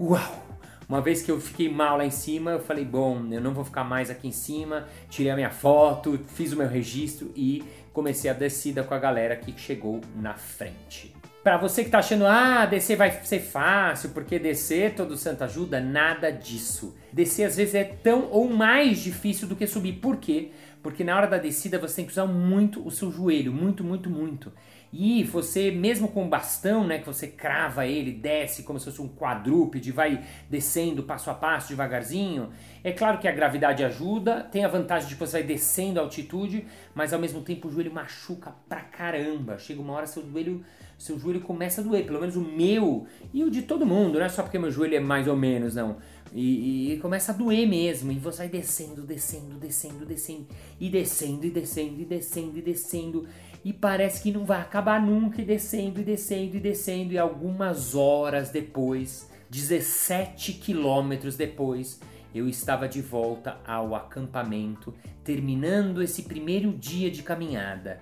Uau! 0.00 0.44
Uma 0.88 1.00
vez 1.00 1.22
que 1.22 1.30
eu 1.30 1.40
fiquei 1.40 1.68
mal 1.68 1.96
lá 1.96 2.04
em 2.04 2.10
cima, 2.10 2.50
eu 2.50 2.60
falei, 2.60 2.84
bom, 2.84 3.26
eu 3.30 3.40
não 3.40 3.54
vou 3.54 3.64
ficar 3.64 3.84
mais 3.84 4.10
aqui 4.10 4.28
em 4.28 4.32
cima, 4.32 4.86
tirei 5.08 5.30
a 5.30 5.36
minha 5.36 5.50
foto, 5.50 6.18
fiz 6.34 6.52
o 6.52 6.56
meu 6.56 6.68
registro 6.68 7.32
e 7.34 7.64
comecei 7.92 8.28
a 8.28 8.34
descida 8.34 8.82
com 8.82 8.92
a 8.92 8.98
galera 8.98 9.36
que 9.36 9.58
chegou 9.58 10.00
na 10.16 10.34
frente. 10.34 11.14
Para 11.44 11.56
você 11.58 11.84
que 11.84 11.90
tá 11.90 11.98
achando, 11.98 12.26
ah, 12.26 12.66
descer 12.66 12.96
vai 12.96 13.12
ser 13.22 13.38
fácil, 13.38 14.10
porque 14.10 14.38
descer 14.38 14.94
todo 14.94 15.16
santo 15.16 15.44
ajuda, 15.44 15.78
nada 15.78 16.30
disso. 16.30 16.94
Descer 17.12 17.44
às 17.44 17.56
vezes 17.56 17.74
é 17.74 17.84
tão 17.84 18.28
ou 18.30 18.48
mais 18.48 18.98
difícil 18.98 19.46
do 19.46 19.54
que 19.54 19.66
subir. 19.66 19.92
Por 19.94 20.16
quê? 20.16 20.50
Porque 20.82 21.04
na 21.04 21.16
hora 21.16 21.26
da 21.26 21.38
descida 21.38 21.78
você 21.78 21.96
tem 21.96 22.06
que 22.06 22.12
usar 22.12 22.26
muito 22.26 22.86
o 22.86 22.90
seu 22.90 23.12
joelho, 23.12 23.52
muito, 23.52 23.84
muito, 23.84 24.10
muito. 24.10 24.52
E 24.96 25.24
você, 25.24 25.72
mesmo 25.72 26.06
com 26.06 26.24
o 26.24 26.28
bastão, 26.28 26.86
né, 26.86 27.00
que 27.00 27.06
você 27.06 27.26
crava 27.26 27.84
ele, 27.84 28.12
desce 28.12 28.62
como 28.62 28.78
se 28.78 28.84
fosse 28.84 29.02
um 29.02 29.08
quadrúpede, 29.08 29.90
vai 29.90 30.24
descendo 30.48 31.02
passo 31.02 31.30
a 31.30 31.34
passo, 31.34 31.70
devagarzinho. 31.70 32.50
É 32.84 32.92
claro 32.92 33.18
que 33.18 33.26
a 33.26 33.32
gravidade 33.32 33.82
ajuda, 33.82 34.44
tem 34.44 34.64
a 34.64 34.68
vantagem 34.68 35.08
de 35.08 35.16
você 35.16 35.38
vai 35.38 35.42
descendo 35.42 35.98
a 35.98 36.02
altitude, 36.04 36.64
mas 36.94 37.12
ao 37.12 37.18
mesmo 37.18 37.40
tempo 37.40 37.66
o 37.66 37.72
joelho 37.72 37.92
machuca 37.92 38.54
pra 38.68 38.82
caramba. 38.82 39.58
Chega 39.58 39.82
uma 39.82 39.94
hora 39.94 40.06
seu 40.06 40.24
joelho 40.30 40.64
seu 40.96 41.18
joelho 41.18 41.40
começa 41.40 41.80
a 41.80 41.84
doer, 41.84 42.06
pelo 42.06 42.20
menos 42.20 42.36
o 42.36 42.40
meu 42.40 43.06
e 43.32 43.42
o 43.42 43.50
de 43.50 43.62
todo 43.62 43.84
mundo, 43.84 44.18
não 44.18 44.24
é 44.24 44.28
só 44.28 44.42
porque 44.42 44.58
meu 44.58 44.70
joelho 44.70 44.94
é 44.94 45.00
mais 45.00 45.26
ou 45.26 45.36
menos, 45.36 45.74
não. 45.74 45.96
E, 46.32 46.94
e, 46.94 46.98
começa 46.98 47.30
a 47.30 47.34
doer 47.34 47.68
mesmo, 47.68 48.10
e 48.10 48.18
você 48.18 48.38
vai 48.38 48.48
descendo, 48.48 49.02
descendo, 49.02 49.56
descendo, 49.56 50.04
descendo, 50.04 50.46
e 50.80 50.88
descendo, 50.88 51.46
e 51.46 51.50
descendo, 51.50 52.00
e 52.00 52.04
descendo, 52.04 52.58
e 52.58 52.62
descendo, 52.62 53.28
e 53.52 53.53
parece 53.72 54.22
que 54.22 54.30
não 54.30 54.44
vai 54.44 54.60
acabar 54.60 55.00
nunca, 55.00 55.40
e 55.40 55.44
descendo, 55.44 56.00
e 56.00 56.04
descendo, 56.04 56.56
e 56.56 56.60
descendo, 56.60 57.12
e 57.14 57.18
algumas 57.18 57.94
horas 57.94 58.50
depois, 58.50 59.30
17 59.48 60.52
quilômetros 60.54 61.36
depois, 61.36 62.00
eu 62.34 62.48
estava 62.48 62.88
de 62.88 63.00
volta 63.00 63.58
ao 63.66 63.94
acampamento, 63.94 64.92
terminando 65.22 66.02
esse 66.02 66.24
primeiro 66.24 66.72
dia 66.72 67.10
de 67.10 67.22
caminhada. 67.22 68.00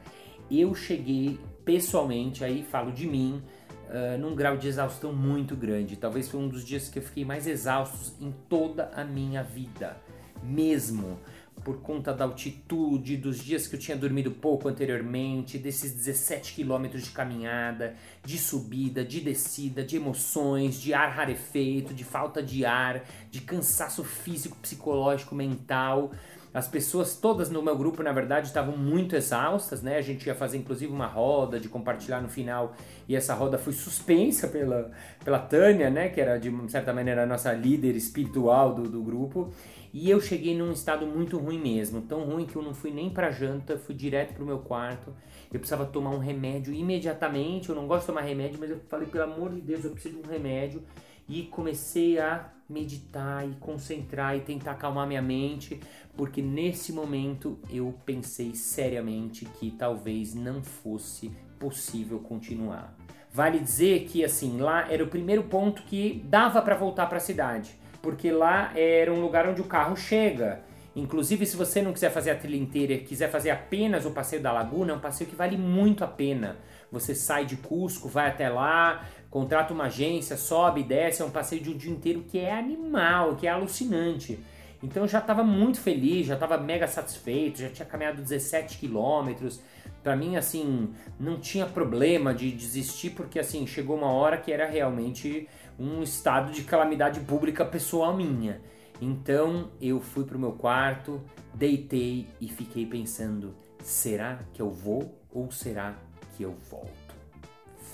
Eu 0.51 0.75
cheguei 0.75 1.39
pessoalmente, 1.65 2.43
aí 2.43 2.65
falo 2.65 2.91
de 2.91 3.07
mim, 3.07 3.43
uh, 3.89 4.19
num 4.19 4.35
grau 4.35 4.57
de 4.57 4.67
exaustão 4.67 5.13
muito 5.13 5.55
grande. 5.55 5.97
Talvez 5.97 6.29
foi 6.29 6.41
um 6.41 6.49
dos 6.49 6.65
dias 6.65 6.89
que 6.89 6.99
eu 6.99 7.03
fiquei 7.03 7.25
mais 7.25 7.47
exausto 7.47 8.15
em 8.21 8.33
toda 8.49 8.91
a 8.97 9.05
minha 9.05 9.43
vida, 9.43 9.97
mesmo 10.43 11.19
por 11.65 11.81
conta 11.81 12.13
da 12.13 12.25
altitude, 12.25 13.17
dos 13.17 13.39
dias 13.39 13.67
que 13.67 13.77
eu 13.77 13.81
tinha 13.81 13.97
dormido 13.97 14.31
pouco 14.31 14.69
anteriormente, 14.69 15.59
desses 15.59 15.93
17 15.93 16.55
quilômetros 16.55 17.05
de 17.05 17.11
caminhada, 17.11 17.95
de 18.25 18.39
subida, 18.39 19.05
de 19.05 19.21
descida, 19.21 19.83
de 19.83 19.97
emoções, 19.97 20.81
de 20.81 20.93
ar 20.93 21.11
rarefeito, 21.11 21.95
de 21.95 22.05
falta 22.05 22.43
de 22.43 22.65
ar, 22.65 23.05
de 23.31 23.41
cansaço 23.41 24.03
físico, 24.05 24.57
psicológico, 24.57 25.35
mental. 25.35 26.13
As 26.55 26.69
pessoas 26.69 27.17
todas 27.17 27.49
no 27.49 27.63
meu 27.63 27.77
grupo, 27.77 28.03
na 28.03 28.13
verdade, 28.13 28.49
estavam 28.49 28.77
muito 28.77 29.17
exaustas, 29.17 29.83
né? 29.83 29.97
A 29.97 30.03
gente 30.03 30.27
ia 30.27 30.35
fazer 30.35 30.59
inclusive 30.59 30.93
uma 30.93 31.07
roda 31.07 31.59
de 31.59 31.67
compartilhar 31.67 32.21
no 32.21 32.29
final 32.29 32.75
e 33.09 33.17
essa 33.17 33.33
roda 33.33 33.57
foi 33.57 33.73
suspensa 33.73 34.47
pela, 34.49 34.91
pela 35.25 35.39
Tânia, 35.39 35.89
né? 35.89 36.11
Que 36.11 36.21
era 36.21 36.39
de 36.39 36.53
certa 36.71 36.93
maneira 36.93 37.23
a 37.23 37.27
nossa 37.27 37.53
líder 37.55 37.97
espiritual 37.97 38.75
do, 38.75 38.83
do 38.83 39.03
grupo. 39.03 39.51
E 39.93 40.09
eu 40.09 40.21
cheguei 40.21 40.57
num 40.57 40.73
estado 40.73 41.07
muito 41.07 41.39
ruim 41.39 41.59
mesmo, 41.59 42.01
tão 42.03 42.25
ruim 42.25 42.47
que 42.47 42.57
eu 42.57 42.63
não 42.63 42.73
fui 42.73 42.91
nem 42.91 43.11
pra 43.11 43.31
janta, 43.31 43.77
fui 43.77 43.95
direto 43.95 44.33
pro 44.33 44.47
meu 44.47 44.61
quarto. 44.61 45.15
Eu 45.53 45.59
precisava 45.61 45.85
tomar 45.85 46.11
um 46.11 46.19
remédio 46.19 46.73
imediatamente. 46.73 47.69
Eu 47.69 47.75
não 47.75 47.87
gosto 47.87 48.03
de 48.03 48.07
tomar 48.07 48.23
remédio, 48.23 48.59
mas 48.59 48.71
eu 48.71 48.81
falei, 48.89 49.07
pelo 49.07 49.25
amor 49.25 49.53
de 49.53 49.61
Deus, 49.61 49.85
eu 49.85 49.91
preciso 49.91 50.23
de 50.23 50.27
um 50.27 50.31
remédio. 50.31 50.83
E 51.29 51.43
comecei 51.45 52.19
a 52.19 52.51
meditar 52.69 53.47
e 53.47 53.55
concentrar 53.57 54.37
e 54.37 54.41
tentar 54.41 54.73
acalmar 54.73 55.07
minha 55.07 55.21
mente, 55.21 55.79
porque 56.17 56.41
nesse 56.41 56.93
momento 56.93 57.59
eu 57.71 57.95
pensei 58.07 58.55
seriamente 58.55 59.45
que 59.45 59.71
talvez 59.73 60.35
não 60.35 60.63
fosse 60.63 61.31
possível 61.59 62.19
continuar. 62.19 62.97
Vale 63.31 63.59
dizer 63.59 64.05
que 64.05 64.25
assim, 64.25 64.59
lá 64.59 64.91
era 64.91 65.05
o 65.05 65.09
primeiro 65.09 65.45
ponto 65.45 65.83
que 65.85 66.23
dava 66.27 66.61
para 66.61 66.75
voltar 66.75 67.07
para 67.07 67.19
a 67.19 67.21
cidade, 67.21 67.79
porque 68.03 68.33
lá 68.33 68.77
era 68.77 69.13
um 69.13 69.21
lugar 69.21 69.49
onde 69.49 69.63
o 69.63 69.65
carro 69.65 69.97
chega. 69.97 70.61
Inclusive, 70.95 71.47
se 71.47 71.57
você 71.57 71.81
não 71.81 71.93
quiser 71.93 72.11
fazer 72.11 72.33
a 72.33 72.35
trilha 72.35 72.57
inteira 72.57 72.93
e 72.93 72.99
quiser 72.99 73.31
fazer 73.31 73.51
apenas 73.51 74.05
o 74.05 74.11
passeio 74.11 74.43
da 74.43 74.53
laguna, 74.53 74.93
é 74.93 74.97
um 74.97 75.01
passeio 75.01 75.31
que 75.31 75.37
vale 75.37 75.57
muito 75.57 76.05
a 76.05 76.07
pena. 76.07 76.59
Você 76.91 77.15
sai 77.15 77.47
de 77.47 77.57
Cusco, 77.57 78.09
vai 78.09 78.29
até 78.29 78.51
lá, 78.51 79.07
contrata 79.31 79.73
uma 79.73 79.85
agência, 79.85 80.37
sobe, 80.37 80.83
desce, 80.83 81.23
é 81.23 81.25
um 81.25 81.31
passeio 81.31 81.63
de 81.63 81.71
um 81.71 81.77
dia 81.79 81.91
inteiro 81.91 82.25
que 82.29 82.39
é 82.39 82.53
animal, 82.53 83.37
que 83.37 83.47
é 83.47 83.51
alucinante. 83.51 84.39
Então 84.83 85.05
eu 85.05 85.09
já 85.09 85.21
estava 85.21 85.43
muito 85.45 85.81
feliz, 85.81 86.27
já 86.27 86.35
estava 86.35 86.59
mega 86.59 86.87
satisfeito, 86.87 87.61
já 87.61 87.71
tinha 87.71 87.87
caminhado 87.87 88.21
17 88.21 88.77
quilômetros. 88.79 89.61
Para 90.03 90.17
mim, 90.17 90.37
assim, 90.37 90.93
não 91.19 91.39
tinha 91.39 91.65
problema 91.65 92.35
de 92.35 92.51
desistir, 92.51 93.11
porque 93.11 93.39
assim, 93.39 93.67
chegou 93.67 93.97
uma 93.97 94.11
hora 94.11 94.37
que 94.37 94.53
era 94.53 94.67
realmente 94.67 95.49
um 95.79 96.03
estado 96.03 96.53
de 96.53 96.63
calamidade 96.65 97.21
pública 97.21 97.65
pessoal 97.65 98.17
minha. 98.17 98.61
Então 99.01 99.71
eu 99.81 100.01
fui 100.01 100.25
pro 100.25 100.39
meu 100.39 100.53
quarto, 100.53 101.21
deitei 101.55 102.29
e 102.41 102.49
fiquei 102.49 102.87
pensando: 102.87 103.55
será 103.83 104.39
que 104.53 104.63
eu 104.63 104.71
vou 104.71 105.19
ou 105.31 105.51
será 105.51 105.97
que 106.37 106.43
eu 106.43 106.55
volto? 106.71 107.15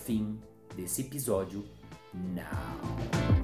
Fim 0.05 0.39
desse 0.77 1.03
episódio 1.03 1.65
now. 2.15 3.38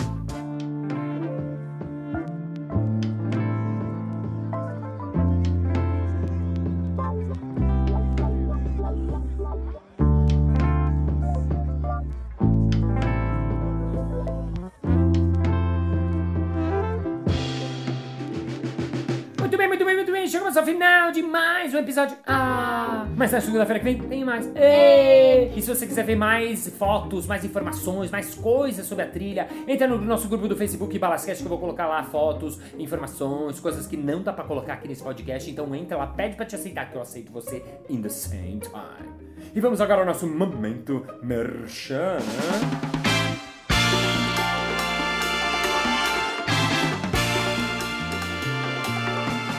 Chegamos 20.55 20.57
ao 20.57 20.65
final 20.65 21.11
de 21.11 21.23
mais 21.23 21.75
um 21.75 21.79
episódio. 21.79 22.17
Ah! 22.27 23.07
Mas 23.17 23.33
na 23.33 23.41
segunda-feira 23.41 23.81
que 23.81 23.85
vem 23.85 23.99
tem 23.99 24.25
mais. 24.25 24.47
Ei! 24.55 25.53
E 25.57 25.61
se 25.61 25.69
você 25.69 25.87
quiser 25.87 26.05
ver 26.05 26.17
mais 26.17 26.69
fotos, 26.79 27.27
mais 27.27 27.45
informações, 27.45 28.11
mais 28.11 28.35
coisas 28.35 28.87
sobre 28.87 29.05
a 29.05 29.09
trilha, 29.09 29.49
entra 29.67 29.89
no 29.89 29.99
nosso 29.99 30.29
grupo 30.29 30.47
do 30.47 30.57
Facebook 30.57 30.97
Balascast 30.99 31.43
que 31.43 31.47
eu 31.47 31.51
vou 31.51 31.59
colocar 31.59 31.87
lá 31.87 32.03
fotos, 32.05 32.59
informações, 32.79 33.59
coisas 33.59 33.87
que 33.87 33.97
não 33.97 34.23
dá 34.23 34.33
pra 34.33 34.45
colocar 34.45 34.75
aqui 34.75 34.87
nesse 34.87 35.03
podcast. 35.03 35.51
Então 35.51 35.75
entra 35.75 35.97
lá, 35.97 36.07
pede 36.07 36.37
pra 36.37 36.47
te 36.47 36.55
aceitar 36.55 36.91
que 36.91 36.97
eu 36.97 37.03
aceito 37.03 37.33
você 37.33 37.63
in 37.89 38.01
the 38.01 38.09
same 38.09 38.61
time. 38.61 39.11
E 39.55 39.61
vamos 39.61 39.81
agora 39.81 40.01
ao 40.01 40.07
nosso 40.07 40.27
momento 40.27 41.05
merchan. 41.23 42.19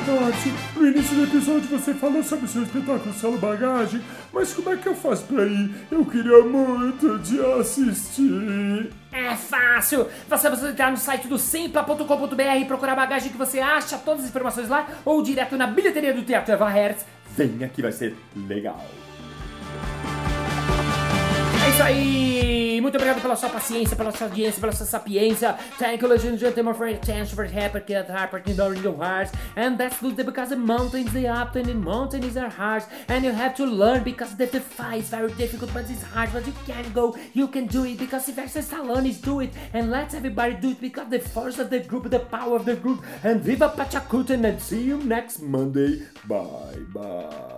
No 0.05 0.87
início 0.87 1.15
do 1.15 1.23
episódio 1.23 1.67
você 1.67 1.91
falou 1.95 2.23
sobre 2.23 2.45
o 2.45 2.47
seu 2.47 2.61
espetáculo 2.61 3.11
Solo 3.11 3.39
Bagagem, 3.39 3.99
mas 4.31 4.53
como 4.53 4.69
é 4.69 4.77
que 4.77 4.87
eu 4.87 4.95
faço 4.95 5.23
pra 5.23 5.43
ir? 5.45 5.73
Eu 5.89 6.05
queria 6.05 6.43
muito 6.43 7.17
te 7.19 7.39
assistir. 7.59 8.91
É 9.11 9.35
fácil! 9.35 10.07
Você 10.29 10.47
precisa 10.47 10.69
entrar 10.69 10.91
no 10.91 10.97
site 10.97 11.27
do 11.27 11.39
simpla.com.br 11.39 12.41
e 12.61 12.65
procurar 12.65 12.93
a 12.93 12.97
bagagem 12.97 13.31
que 13.31 13.37
você 13.37 13.59
acha, 13.59 13.97
todas 13.97 14.25
as 14.25 14.29
informações 14.29 14.69
lá, 14.69 14.87
ou 15.03 15.23
direto 15.23 15.57
na 15.57 15.65
bilheteria 15.65 16.13
do 16.13 16.21
Teatro 16.21 16.53
Eva 16.53 16.69
Hertz. 16.69 17.03
Venha 17.35 17.67
que 17.67 17.81
vai 17.81 17.91
ser 17.91 18.15
legal! 18.35 18.85
Isso 21.75 21.83
aí! 21.83 22.79
Muito 22.81 22.95
obrigado 22.95 23.21
pela 23.21 23.35
sua 23.35 23.49
paciência, 23.49 23.97
pela 23.97 24.09
sua 24.09 24.27
audiência, 24.27 24.61
pela 24.61 24.71
sua 24.71 24.85
sapiência. 24.85 25.57
Thank 25.77 26.01
you, 26.01 26.07
ladies 26.07 26.25
and 26.25 26.37
gentlemen, 26.37 26.73
for 26.73 26.87
your 26.87 26.95
attention, 26.95 27.35
for 27.35 27.43
help, 27.43 27.85
get 27.85 28.09
happening 28.09 28.55
in 28.55 28.81
your 28.81 28.95
hearts. 28.95 29.33
And 29.57 29.75
that's 29.75 29.99
good 29.99 30.15
because 30.15 30.51
the 30.51 30.55
mountains, 30.55 31.11
they 31.11 31.27
up 31.27 31.57
and 31.57 31.65
the 31.65 31.73
mountains 31.73 32.37
are 32.37 32.47
hard. 32.47 32.85
And 33.09 33.25
you 33.25 33.33
have 33.33 33.55
to 33.55 33.65
learn 33.65 34.05
because 34.05 34.37
the 34.37 34.47
fight 34.47 35.03
is 35.03 35.09
very 35.09 35.33
difficult, 35.33 35.73
but 35.73 35.89
it's 35.89 36.01
hard. 36.01 36.31
But 36.31 36.47
you 36.47 36.53
can 36.65 36.93
go, 36.93 37.17
you 37.33 37.49
can 37.49 37.67
do 37.67 37.83
it 37.83 37.97
because 37.97 38.29
if 38.29 38.35
Sylvester 38.35 38.61
Stallone 38.61 39.09
is 39.09 39.19
do 39.19 39.41
it. 39.41 39.51
And 39.73 39.91
let's 39.91 40.13
everybody 40.13 40.53
do 40.53 40.69
it 40.69 40.79
because 40.79 41.09
the 41.09 41.19
force 41.19 41.59
of 41.59 41.69
the 41.69 41.81
group, 41.81 42.09
the 42.09 42.19
power 42.19 42.55
of 42.55 42.63
the 42.63 42.77
group. 42.77 43.03
And 43.21 43.41
viva 43.41 43.67
Pachacuten 43.75 44.45
and 44.45 44.61
see 44.61 44.81
you 44.81 45.03
next 45.03 45.41
Monday. 45.41 46.07
Bye 46.25 46.85
bye. 46.93 47.54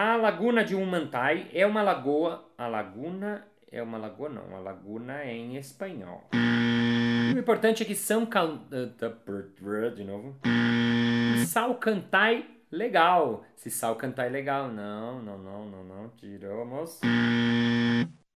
A 0.00 0.14
laguna 0.14 0.64
de 0.64 0.76
Humantai 0.76 1.48
é 1.52 1.66
uma 1.66 1.82
lagoa. 1.82 2.48
A 2.56 2.68
laguna 2.68 3.44
é 3.68 3.82
uma 3.82 3.98
lagoa, 3.98 4.28
não. 4.28 4.54
A 4.54 4.60
laguna 4.60 5.24
é 5.24 5.34
em 5.34 5.56
espanhol. 5.56 6.28
O 7.34 7.36
importante 7.36 7.82
é 7.82 7.84
que 7.84 7.96
São 7.96 8.24
Cal... 8.24 8.60
De 9.96 10.04
novo. 10.04 10.38
Salcantai 11.48 12.46
legal. 12.70 13.44
Se 13.56 13.72
Salcantai 13.72 14.28
legal. 14.28 14.68
Não, 14.68 15.20
não, 15.20 15.36
não, 15.36 15.68
não, 15.68 15.82
não. 15.82 16.08
Tiramos. 16.10 17.00